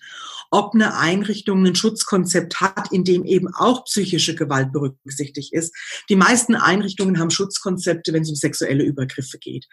ob 0.51 0.75
eine 0.75 0.97
Einrichtung 0.97 1.65
ein 1.65 1.75
Schutzkonzept 1.75 2.61
hat, 2.61 2.91
in 2.91 3.03
dem 3.03 3.25
eben 3.25 3.53
auch 3.53 3.85
psychische 3.85 4.35
Gewalt 4.35 4.71
berücksichtigt 4.71 5.51
ist. 5.51 5.75
Die 6.09 6.15
meisten 6.15 6.55
Einrichtungen 6.55 7.19
haben 7.19 7.31
Schutzkonzepte, 7.31 8.13
wenn 8.13 8.21
es 8.21 8.29
um 8.29 8.35
sexuelle 8.35 8.83
Übergriffe 8.83 9.39
geht. 9.39 9.65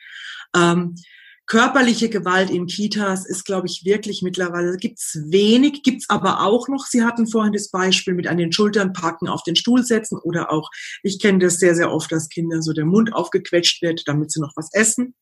Ähm, 0.57 0.97
körperliche 1.47 2.09
Gewalt 2.09 2.51
in 2.51 2.67
Kitas 2.67 3.27
ist, 3.27 3.45
glaube 3.45 3.67
ich, 3.67 3.85
wirklich 3.85 4.23
mittlerweile, 4.23 4.77
gibt's 4.77 5.19
wenig, 5.29 5.83
gibt's 5.83 6.09
aber 6.09 6.43
auch 6.43 6.69
noch. 6.69 6.87
Sie 6.87 7.05
hatten 7.05 7.27
vorhin 7.27 7.53
das 7.53 7.71
Beispiel 7.71 8.15
mit 8.15 8.27
an 8.27 8.39
den 8.39 8.53
Schultern 8.53 8.93
packen, 8.93 9.29
auf 9.29 9.43
den 9.43 9.57
Stuhl 9.57 9.85
setzen 9.85 10.19
oder 10.19 10.53
auch, 10.53 10.71
ich 11.03 11.21
kenne 11.21 11.41
das 11.41 11.59
sehr, 11.59 11.75
sehr 11.75 11.93
oft, 11.93 12.11
dass 12.13 12.29
Kinder 12.29 12.63
so 12.63 12.73
der 12.73 12.87
Mund 12.87 13.13
aufgequetscht 13.13 13.83
wird, 13.83 14.07
damit 14.07 14.31
sie 14.33 14.41
noch 14.41 14.53
was 14.57 14.73
essen. 14.73 15.15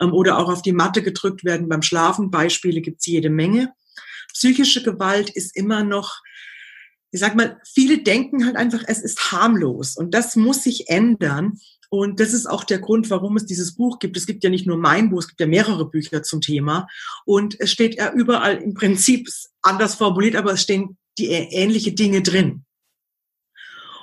Ähm, 0.00 0.12
oder 0.12 0.38
auch 0.38 0.50
auf 0.50 0.62
die 0.62 0.72
Matte 0.72 1.02
gedrückt 1.02 1.44
werden 1.44 1.68
beim 1.68 1.82
Schlafen. 1.82 2.30
Beispiele 2.30 2.80
gibt's 2.80 3.06
jede 3.06 3.30
Menge. 3.30 3.72
Psychische 4.32 4.82
Gewalt 4.82 5.30
ist 5.30 5.56
immer 5.56 5.82
noch 5.82 6.20
ich 7.10 7.20
sag 7.20 7.36
mal, 7.36 7.60
viele 7.64 8.02
denken 8.02 8.44
halt 8.44 8.56
einfach, 8.56 8.82
es 8.86 9.00
ist 9.00 9.32
harmlos 9.32 9.96
und 9.96 10.12
das 10.12 10.36
muss 10.36 10.62
sich 10.62 10.88
ändern. 10.88 11.58
Und 11.88 12.18
das 12.18 12.32
ist 12.32 12.46
auch 12.46 12.64
der 12.64 12.80
Grund, 12.80 13.10
warum 13.10 13.36
es 13.36 13.46
dieses 13.46 13.76
Buch 13.76 14.00
gibt. 14.00 14.16
Es 14.16 14.26
gibt 14.26 14.42
ja 14.42 14.50
nicht 14.50 14.66
nur 14.66 14.76
mein 14.76 15.08
Buch, 15.08 15.20
es 15.20 15.28
gibt 15.28 15.40
ja 15.40 15.46
mehrere 15.46 15.88
Bücher 15.88 16.24
zum 16.24 16.40
Thema. 16.40 16.88
Und 17.24 17.58
es 17.60 17.70
steht 17.70 17.94
ja 17.94 18.12
überall 18.12 18.56
im 18.56 18.74
Prinzip 18.74 19.28
anders 19.62 19.94
formuliert, 19.94 20.34
aber 20.34 20.52
es 20.52 20.62
stehen 20.62 20.98
die 21.16 21.28
ähnliche 21.28 21.92
Dinge 21.92 22.22
drin. 22.22 22.64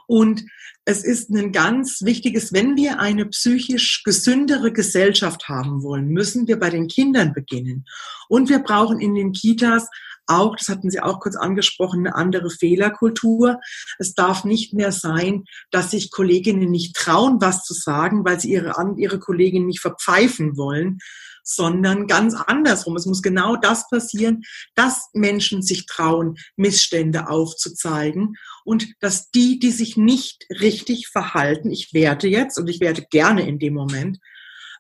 Und 0.08 0.46
es 0.86 1.04
ist 1.04 1.30
ein 1.30 1.52
ganz 1.52 2.02
wichtiges, 2.02 2.52
wenn 2.52 2.76
wir 2.76 3.00
eine 3.00 3.26
psychisch 3.28 4.04
gesündere 4.04 4.74
Gesellschaft 4.74 5.48
haben 5.48 5.82
wollen, 5.82 6.10
müssen 6.10 6.48
wir 6.48 6.60
bei 6.60 6.70
den 6.70 6.88
Kindern 6.88 7.34
beginnen. 7.34 7.86
Und 8.28 8.50
wir 8.50 8.60
brauchen 8.60 9.00
in 9.00 9.16
den 9.16 9.32
Kitas 9.32 9.88
auch, 10.28 10.56
das 10.56 10.70
hatten 10.70 10.90
Sie 10.90 11.02
auch 11.02 11.20
kurz 11.20 11.36
angesprochen, 11.36 12.06
eine 12.06 12.16
andere 12.16 12.50
Fehlerkultur. 12.50 13.60
Es 14.00 14.14
darf 14.14 14.44
nicht 14.44 14.74
mehr 14.74 14.92
sein, 14.92 15.46
dass 15.72 15.92
sich 15.92 16.12
Kolleginnen 16.12 16.72
nicht 16.72 16.96
trauen, 16.96 17.42
was 17.42 17.64
zu 17.64 17.74
sagen, 17.74 18.24
weil 18.26 18.40
sie 18.40 18.52
ihre, 18.52 18.74
ihre 18.98 19.20
Kolleginnen 19.20 19.68
nicht 19.68 19.82
verpfeifen 19.82 20.58
wollen, 20.58 21.00
sondern 21.44 22.08
ganz 22.08 22.36
andersrum. 22.36 22.96
Es 22.96 23.06
muss 23.06 23.22
genau 23.22 23.56
das 23.56 23.90
passieren, 23.90 24.44
dass 24.76 25.10
Menschen 25.14 25.62
sich 25.62 25.86
trauen, 25.86 26.38
Missstände 26.56 27.28
aufzuzeigen 27.28 28.36
und 28.64 28.88
dass 29.02 29.30
die, 29.30 29.60
die 29.60 29.72
sich 29.72 29.98
nicht 29.98 30.46
richtig 30.50 31.10
verhalten, 31.10 31.70
ich 31.70 31.94
werte 31.94 32.28
jetzt 32.28 32.58
und 32.58 32.70
ich 32.70 32.80
werte 32.80 33.06
gerne 33.10 33.48
in 33.48 33.60
dem 33.60 33.74
Moment, 33.74 34.20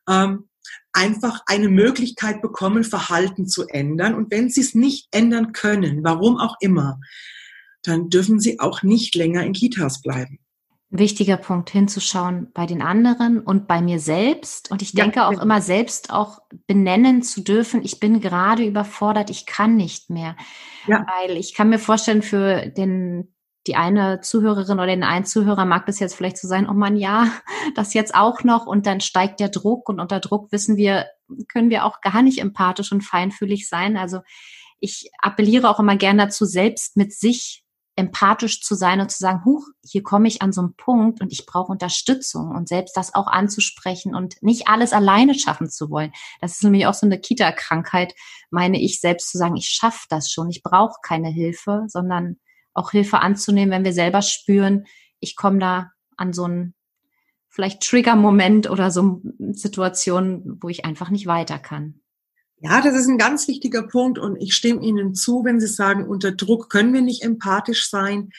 ähm, 0.09 0.49
einfach 0.91 1.41
eine 1.45 1.69
Möglichkeit 1.69 2.41
bekommen, 2.41 2.83
Verhalten 2.83 3.47
zu 3.47 3.67
ändern. 3.67 4.15
Und 4.15 4.31
wenn 4.31 4.49
sie 4.49 4.61
es 4.61 4.75
nicht 4.75 5.07
ändern 5.11 5.51
können, 5.51 6.03
warum 6.03 6.37
auch 6.37 6.55
immer, 6.59 6.99
dann 7.81 8.09
dürfen 8.09 8.39
sie 8.39 8.59
auch 8.59 8.83
nicht 8.83 9.15
länger 9.15 9.43
in 9.43 9.53
Kitas 9.53 10.01
bleiben. 10.01 10.39
Wichtiger 10.95 11.37
Punkt 11.37 11.71
hinzuschauen 11.71 12.51
bei 12.53 12.67
den 12.67 12.83
anderen 12.83 13.39
und 13.39 13.67
bei 13.67 13.81
mir 13.81 13.99
selbst. 13.99 14.69
Und 14.69 14.83
ich 14.83 14.91
denke 14.91 15.17
ja, 15.17 15.25
auch 15.25 15.31
genau. 15.31 15.41
immer 15.41 15.59
selbst 15.59 16.11
auch 16.11 16.39
benennen 16.67 17.23
zu 17.23 17.41
dürfen, 17.41 17.83
ich 17.83 17.99
bin 17.99 18.21
gerade 18.21 18.63
überfordert, 18.63 19.31
ich 19.31 19.47
kann 19.47 19.75
nicht 19.75 20.11
mehr. 20.11 20.37
Ja. 20.85 21.03
Weil 21.17 21.35
ich 21.37 21.55
kann 21.55 21.69
mir 21.69 21.79
vorstellen, 21.79 22.21
für 22.21 22.67
den 22.67 23.33
die 23.67 23.75
eine 23.75 24.19
Zuhörerin 24.21 24.79
oder 24.79 24.87
den 24.87 25.03
einen 25.03 25.25
Zuhörer 25.25 25.65
mag 25.65 25.85
das 25.85 25.99
jetzt 25.99 26.15
vielleicht 26.15 26.37
so 26.37 26.47
sein, 26.47 26.69
oh 26.69 26.73
man, 26.73 26.97
ja, 26.97 27.31
das 27.75 27.93
jetzt 27.93 28.15
auch 28.15 28.43
noch 28.43 28.65
und 28.65 28.85
dann 28.85 29.01
steigt 29.01 29.39
der 29.39 29.49
Druck 29.49 29.89
und 29.89 29.99
unter 29.99 30.19
Druck 30.19 30.51
wissen 30.51 30.77
wir, 30.77 31.07
können 31.47 31.69
wir 31.69 31.85
auch 31.85 32.01
gar 32.01 32.21
nicht 32.21 32.39
empathisch 32.39 32.91
und 32.91 33.01
feinfühlig 33.01 33.67
sein. 33.69 33.97
Also 33.97 34.19
ich 34.79 35.09
appelliere 35.19 35.69
auch 35.69 35.79
immer 35.79 35.95
gerne 35.95 36.25
dazu, 36.25 36.45
selbst 36.45 36.97
mit 36.97 37.13
sich 37.13 37.63
empathisch 37.95 38.61
zu 38.61 38.75
sein 38.75 39.01
und 39.01 39.11
zu 39.11 39.19
sagen, 39.19 39.45
huch, 39.45 39.67
hier 39.85 40.01
komme 40.01 40.27
ich 40.27 40.41
an 40.41 40.51
so 40.51 40.61
einen 40.61 40.75
Punkt 40.75 41.21
und 41.21 41.31
ich 41.31 41.45
brauche 41.45 41.71
Unterstützung 41.71 42.49
und 42.49 42.67
selbst 42.67 42.97
das 42.97 43.13
auch 43.13 43.27
anzusprechen 43.27 44.15
und 44.15 44.41
nicht 44.41 44.67
alles 44.67 44.93
alleine 44.93 45.35
schaffen 45.35 45.69
zu 45.69 45.89
wollen. 45.91 46.11
Das 46.41 46.53
ist 46.53 46.63
nämlich 46.63 46.87
auch 46.87 46.95
so 46.95 47.05
eine 47.05 47.19
Kita-Krankheit, 47.19 48.15
meine 48.49 48.81
ich 48.81 48.99
selbst 48.99 49.29
zu 49.29 49.37
sagen, 49.37 49.55
ich 49.55 49.69
schaffe 49.69 50.07
das 50.09 50.31
schon, 50.31 50.49
ich 50.49 50.63
brauche 50.63 50.97
keine 51.03 51.29
Hilfe, 51.29 51.85
sondern 51.87 52.37
auch 52.73 52.91
Hilfe 52.91 53.19
anzunehmen, 53.19 53.71
wenn 53.71 53.85
wir 53.85 53.93
selber 53.93 54.21
spüren, 54.21 54.85
ich 55.19 55.35
komme 55.35 55.59
da 55.59 55.91
an 56.17 56.33
so 56.33 56.43
einen 56.43 56.73
vielleicht 57.49 57.81
Trigger-Moment 57.83 58.69
oder 58.69 58.89
so 58.89 59.21
Situationen, 59.51 60.57
wo 60.61 60.69
ich 60.69 60.85
einfach 60.85 61.09
nicht 61.09 61.27
weiter 61.27 61.59
kann. 61.59 62.01
Ja, 62.59 62.81
das 62.81 62.95
ist 62.95 63.07
ein 63.07 63.17
ganz 63.17 63.47
wichtiger 63.47 63.83
Punkt 63.83 64.17
und 64.17 64.41
ich 64.41 64.55
stimme 64.55 64.81
Ihnen 64.81 65.13
zu, 65.13 65.43
wenn 65.43 65.59
Sie 65.59 65.67
sagen, 65.67 66.07
unter 66.07 66.31
Druck 66.31 66.69
können 66.69 66.93
wir 66.93 67.01
nicht 67.01 67.21
empathisch 67.21 67.89
sein. 67.89 68.29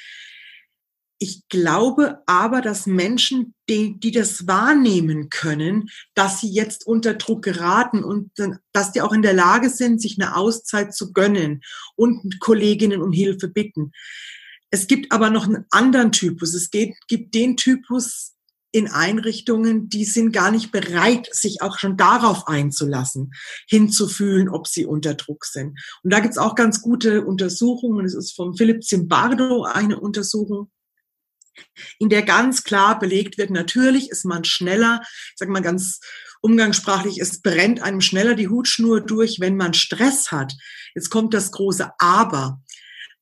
Ich 1.25 1.49
glaube 1.49 2.19
aber, 2.27 2.61
dass 2.61 2.85
Menschen, 2.85 3.55
die, 3.67 3.99
die 3.99 4.11
das 4.11 4.47
wahrnehmen 4.47 5.31
können, 5.31 5.89
dass 6.13 6.43
sie 6.43 6.51
jetzt 6.51 6.87
unter 6.87 7.15
Druck 7.15 7.41
geraten 7.41 8.05
und 8.05 8.31
dass 8.75 8.93
die 8.93 9.01
auch 9.01 9.15
in 9.15 9.23
der 9.23 9.33
Lage 9.33 9.71
sind, 9.71 10.03
sich 10.03 10.21
eine 10.21 10.37
Auszeit 10.37 10.95
zu 10.95 11.15
gönnen 11.15 11.63
und 11.97 12.41
Kolleginnen 12.41 13.01
um 13.01 13.11
Hilfe 13.11 13.49
bitten. 13.49 13.93
Es 14.69 14.87
gibt 14.87 15.13
aber 15.13 15.31
noch 15.31 15.47
einen 15.47 15.65
anderen 15.71 16.13
Typus. 16.13 16.53
Es 16.53 16.71
geht, 16.71 16.95
gibt 17.09 17.35
den 17.35 17.57
Typus 17.57 18.35
in 18.71 18.89
Einrichtungen, 18.89 19.89
die 19.89 20.05
sind 20.05 20.31
gar 20.31 20.51
nicht 20.51 20.73
bereit, 20.73 21.31
sich 21.33 21.63
auch 21.63 21.79
schon 21.79 21.97
darauf 21.97 22.49
einzulassen, 22.49 23.33
hinzufühlen, 23.67 24.51
ob 24.51 24.67
sie 24.67 24.85
unter 24.85 25.15
Druck 25.15 25.47
sind. 25.47 25.81
Und 26.03 26.13
da 26.13 26.21
gibt's 26.21 26.37
auch 26.37 26.55
ganz 26.55 26.83
gute 26.83 27.25
Untersuchungen. 27.25 28.05
Es 28.05 28.13
ist 28.13 28.33
von 28.33 28.55
Philipp 28.55 28.85
Zimbardo 28.85 29.63
eine 29.63 29.99
Untersuchung, 29.99 30.71
in 31.99 32.09
der 32.09 32.23
ganz 32.23 32.65
klar 32.65 32.99
belegt 32.99 33.39
wird, 33.39 33.51
natürlich 33.51 34.11
ist 34.11 34.25
man 34.25 34.45
schneller, 34.45 35.01
ich 35.03 35.35
sage 35.37 35.53
mal 35.53 35.63
ganz 35.63 36.01
umgangssprachlich, 36.41 37.21
es 37.21 37.41
brennt 37.41 37.83
einem 37.83 38.01
schneller 38.01 38.35
die 38.35 38.49
Hutschnur 38.49 39.01
durch, 39.01 39.41
wenn 39.41 39.57
man 39.57 39.75
Stress 39.75 40.31
hat. 40.31 40.53
Jetzt 40.95 41.11
kommt 41.11 41.33
das 41.33 41.51
große 41.53 41.91
Aber. 41.99 42.61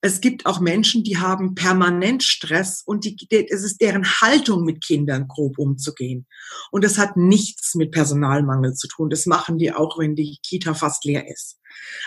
Es 0.04 0.20
gibt 0.20 0.46
auch 0.46 0.58
Menschen, 0.58 1.04
die 1.04 1.18
haben 1.18 1.54
permanent 1.54 2.24
Stress 2.24 2.82
und 2.84 3.04
die, 3.04 3.16
es 3.30 3.62
ist 3.62 3.80
deren 3.80 4.04
Haltung, 4.04 4.64
mit 4.64 4.84
Kindern 4.84 5.28
grob 5.28 5.58
umzugehen. 5.58 6.26
Und 6.72 6.82
das 6.82 6.98
hat 6.98 7.16
nichts 7.16 7.76
mit 7.76 7.92
Personalmangel 7.92 8.74
zu 8.74 8.88
tun. 8.88 9.10
Das 9.10 9.26
machen 9.26 9.58
die 9.58 9.72
auch, 9.72 10.00
wenn 10.00 10.16
die 10.16 10.38
Kita 10.42 10.74
fast 10.74 11.04
leer 11.04 11.30
ist. 11.30 11.60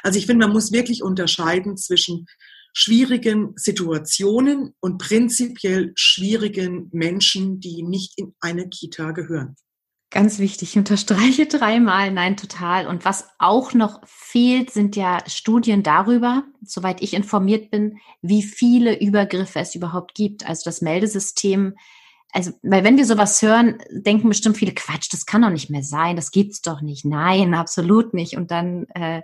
Also 0.03 0.19
ich 0.19 0.25
finde, 0.25 0.45
man 0.45 0.53
muss 0.53 0.73
wirklich 0.73 1.03
unterscheiden 1.03 1.77
zwischen 1.77 2.27
schwierigen 2.75 3.53
Situationen 3.55 4.75
und 4.81 4.97
prinzipiell 4.97 5.93
schwierigen 5.95 6.89
Menschen, 6.91 7.61
die 7.61 7.81
nicht 7.81 8.19
in 8.19 8.35
eine 8.41 8.67
Kita 8.67 9.11
gehören. 9.11 9.55
Ganz 10.11 10.39
wichtig, 10.39 10.69
ich 10.69 10.77
unterstreiche 10.77 11.45
dreimal, 11.45 12.11
nein, 12.11 12.37
total. 12.37 12.87
Und 12.87 13.05
was 13.05 13.27
auch 13.39 13.73
noch 13.73 14.01
fehlt, 14.05 14.71
sind 14.71 14.95
ja 14.95 15.19
Studien 15.27 15.83
darüber, 15.83 16.43
soweit 16.63 17.01
ich 17.01 17.13
informiert 17.13 17.71
bin, 17.71 17.97
wie 18.21 18.43
viele 18.43 18.99
Übergriffe 18.99 19.59
es 19.59 19.73
überhaupt 19.73 20.13
gibt. 20.13 20.47
Also 20.47 20.63
das 20.65 20.81
Meldesystem, 20.81 21.75
also, 22.33 22.51
weil 22.61 22.83
wenn 22.83 22.97
wir 22.97 23.05
sowas 23.05 23.41
hören, 23.41 23.77
denken 23.89 24.27
bestimmt 24.27 24.57
viele, 24.57 24.73
Quatsch, 24.73 25.07
das 25.11 25.25
kann 25.25 25.41
doch 25.41 25.49
nicht 25.49 25.69
mehr 25.69 25.83
sein, 25.83 26.17
das 26.17 26.31
gibt's 26.31 26.61
doch 26.61 26.81
nicht. 26.81 27.05
Nein, 27.05 27.53
absolut 27.53 28.13
nicht. 28.13 28.35
Und 28.35 28.51
dann 28.51 28.85
äh, 28.93 29.21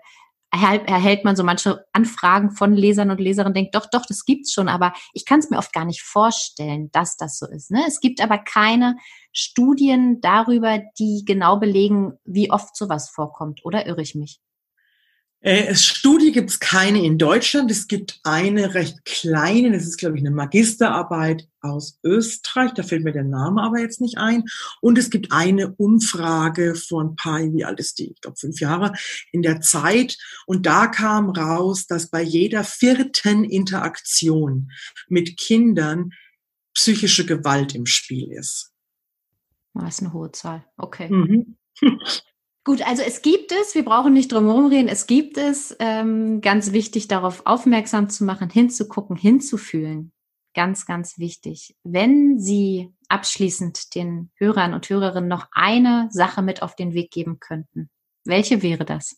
erhält 0.51 1.23
man 1.23 1.35
so 1.35 1.43
manche 1.43 1.85
Anfragen 1.93 2.51
von 2.51 2.73
Lesern 2.73 3.09
und 3.09 3.21
Leserinnen, 3.21 3.53
denkt, 3.53 3.73
doch, 3.73 3.87
doch, 3.89 4.05
das 4.05 4.25
gibt's 4.25 4.51
schon, 4.51 4.67
aber 4.67 4.93
ich 5.13 5.25
kann 5.25 5.39
es 5.39 5.49
mir 5.49 5.57
oft 5.57 5.71
gar 5.71 5.85
nicht 5.85 6.01
vorstellen, 6.01 6.91
dass 6.91 7.15
das 7.15 7.39
so 7.39 7.47
ist. 7.47 7.71
Ne? 7.71 7.83
Es 7.87 8.01
gibt 8.01 8.21
aber 8.21 8.37
keine 8.37 8.97
Studien 9.31 10.19
darüber, 10.19 10.79
die 10.99 11.23
genau 11.25 11.57
belegen, 11.57 12.19
wie 12.25 12.51
oft 12.51 12.75
sowas 12.75 13.09
vorkommt, 13.09 13.63
oder 13.63 13.87
irre 13.87 14.01
ich 14.01 14.13
mich? 14.13 14.39
Äh, 15.43 15.73
Studie 15.73 16.31
gibt 16.31 16.51
es 16.51 16.59
keine 16.59 17.03
in 17.03 17.17
Deutschland. 17.17 17.71
Es 17.71 17.87
gibt 17.87 18.19
eine 18.23 18.75
recht 18.75 19.03
kleine, 19.05 19.71
das 19.71 19.83
ist, 19.83 19.97
glaube 19.97 20.15
ich, 20.15 20.21
eine 20.21 20.29
Magisterarbeit 20.29 21.47
aus 21.61 21.99
Österreich. 22.03 22.73
Da 22.73 22.83
fällt 22.83 23.03
mir 23.03 23.11
der 23.11 23.23
Name 23.23 23.63
aber 23.63 23.79
jetzt 23.79 24.01
nicht 24.01 24.19
ein. 24.19 24.43
Und 24.81 24.99
es 24.99 25.09
gibt 25.09 25.31
eine 25.31 25.73
Umfrage 25.73 26.75
von 26.75 27.15
paar, 27.15 27.39
wie 27.53 27.65
alt 27.65 27.79
ist 27.79 27.97
die? 27.97 28.11
Ich 28.11 28.21
glaube, 28.21 28.37
fünf 28.37 28.59
Jahre 28.59 28.93
in 29.31 29.41
der 29.41 29.61
Zeit. 29.61 30.15
Und 30.45 30.67
da 30.67 30.85
kam 30.85 31.31
raus, 31.31 31.87
dass 31.87 32.11
bei 32.11 32.21
jeder 32.21 32.63
vierten 32.63 33.43
Interaktion 33.43 34.71
mit 35.07 35.37
Kindern 35.37 36.11
psychische 36.75 37.25
Gewalt 37.25 37.73
im 37.73 37.87
Spiel 37.87 38.31
ist. 38.31 38.71
Das 39.73 39.95
ist 39.95 40.01
eine 40.01 40.13
hohe 40.13 40.31
Zahl. 40.31 40.65
Okay. 40.77 41.09
Mhm. 41.09 41.57
Gut, 42.63 42.85
also 42.87 43.01
es 43.01 43.23
gibt 43.23 43.51
es, 43.51 43.73
wir 43.73 43.83
brauchen 43.83 44.13
nicht 44.13 44.31
drum 44.31 44.45
herum 44.45 44.67
reden, 44.67 44.87
es 44.87 45.07
gibt 45.07 45.37
es. 45.37 45.75
Ähm, 45.79 46.41
ganz 46.41 46.71
wichtig, 46.71 47.07
darauf 47.07 47.45
aufmerksam 47.45 48.09
zu 48.09 48.23
machen, 48.23 48.49
hinzugucken, 48.49 49.15
hinzufühlen. 49.15 50.11
Ganz, 50.53 50.85
ganz 50.85 51.17
wichtig. 51.17 51.75
Wenn 51.83 52.37
Sie 52.37 52.89
abschließend 53.07 53.95
den 53.95 54.29
Hörern 54.35 54.73
und 54.73 54.87
Hörerinnen 54.89 55.29
noch 55.29 55.47
eine 55.51 56.07
Sache 56.11 56.43
mit 56.43 56.61
auf 56.61 56.75
den 56.75 56.93
Weg 56.93 57.09
geben 57.09 57.39
könnten, 57.39 57.89
welche 58.25 58.61
wäre 58.61 58.85
das? 58.85 59.17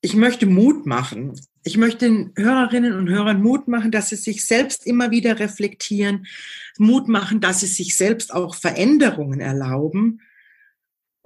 Ich 0.00 0.14
möchte 0.14 0.46
Mut 0.46 0.86
machen. 0.86 1.32
Ich 1.64 1.78
möchte 1.78 2.06
den 2.06 2.32
Hörerinnen 2.36 2.92
und 2.92 3.08
Hörern 3.08 3.42
Mut 3.42 3.66
machen, 3.66 3.90
dass 3.90 4.10
sie 4.10 4.16
sich 4.16 4.46
selbst 4.46 4.86
immer 4.86 5.10
wieder 5.10 5.40
reflektieren, 5.40 6.26
Mut 6.78 7.08
machen, 7.08 7.40
dass 7.40 7.60
sie 7.60 7.66
sich 7.66 7.96
selbst 7.96 8.32
auch 8.32 8.54
Veränderungen 8.54 9.40
erlauben 9.40 10.20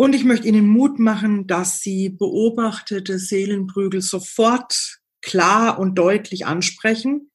und 0.00 0.14
ich 0.14 0.24
möchte 0.24 0.48
Ihnen 0.48 0.66
Mut 0.66 0.98
machen, 0.98 1.46
dass 1.46 1.80
Sie 1.80 2.08
beobachtete 2.08 3.18
Seelenprügel 3.18 4.00
sofort 4.00 4.98
klar 5.20 5.78
und 5.78 5.94
deutlich 5.96 6.46
ansprechen. 6.46 7.30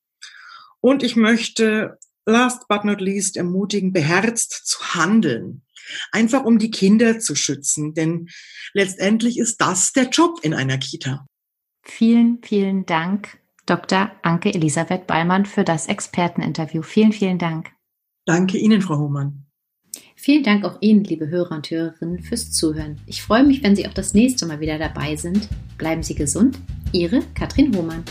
Und 0.82 1.04
ich 1.04 1.16
möchte 1.16 2.00
last 2.26 2.68
but 2.68 2.84
not 2.84 3.02
least 3.02 3.38
ermutigen, 3.38 3.94
beherzt 3.94 4.66
zu 4.66 4.80
handeln. 4.96 5.62
Einfach 6.12 6.44
um 6.44 6.58
die 6.58 6.72
Kinder 6.72 7.20
zu 7.20 7.36
schützen. 7.36 7.94
Denn 7.94 8.30
letztendlich 8.74 9.38
ist 9.38 9.62
das 9.62 9.94
der 9.94 10.10
Job 10.10 10.40
in 10.42 10.56
einer 10.56 10.80
Kita. 10.80 11.28
Vielen, 11.84 12.40
vielen 12.42 12.88
Dank, 12.88 13.38
Dr. 13.68 14.10
Anke 14.24 14.52
Elisabeth 14.52 15.06
Ballmann, 15.06 15.46
für 15.46 15.66
das 15.66 15.86
Experteninterview. 15.86 16.82
Vielen, 16.82 17.12
vielen 17.12 17.38
Dank. 17.38 17.70
Danke 18.26 18.58
Ihnen, 18.58 18.82
Frau 18.82 18.98
Hohmann. 18.98 19.45
Vielen 20.26 20.42
Dank 20.42 20.66
auch 20.66 20.78
Ihnen, 20.82 21.04
liebe 21.04 21.30
Hörer 21.30 21.52
und 21.52 21.70
Hörerinnen, 21.70 22.18
fürs 22.24 22.52
Zuhören. 22.52 22.98
Ich 23.06 23.22
freue 23.22 23.44
mich, 23.44 23.62
wenn 23.62 23.76
Sie 23.76 23.88
auch 23.88 23.94
das 23.94 24.16
nächste 24.16 24.48
Mal 24.48 24.60
wieder 24.60 24.80
dabei 24.80 25.16
sind. 25.16 25.48
Bleiben 25.78 26.02
Sie 26.02 26.16
gesund. 26.16 26.58
Ihre 26.92 27.20
Katrin 27.36 27.76
Hohmann. 27.76 28.04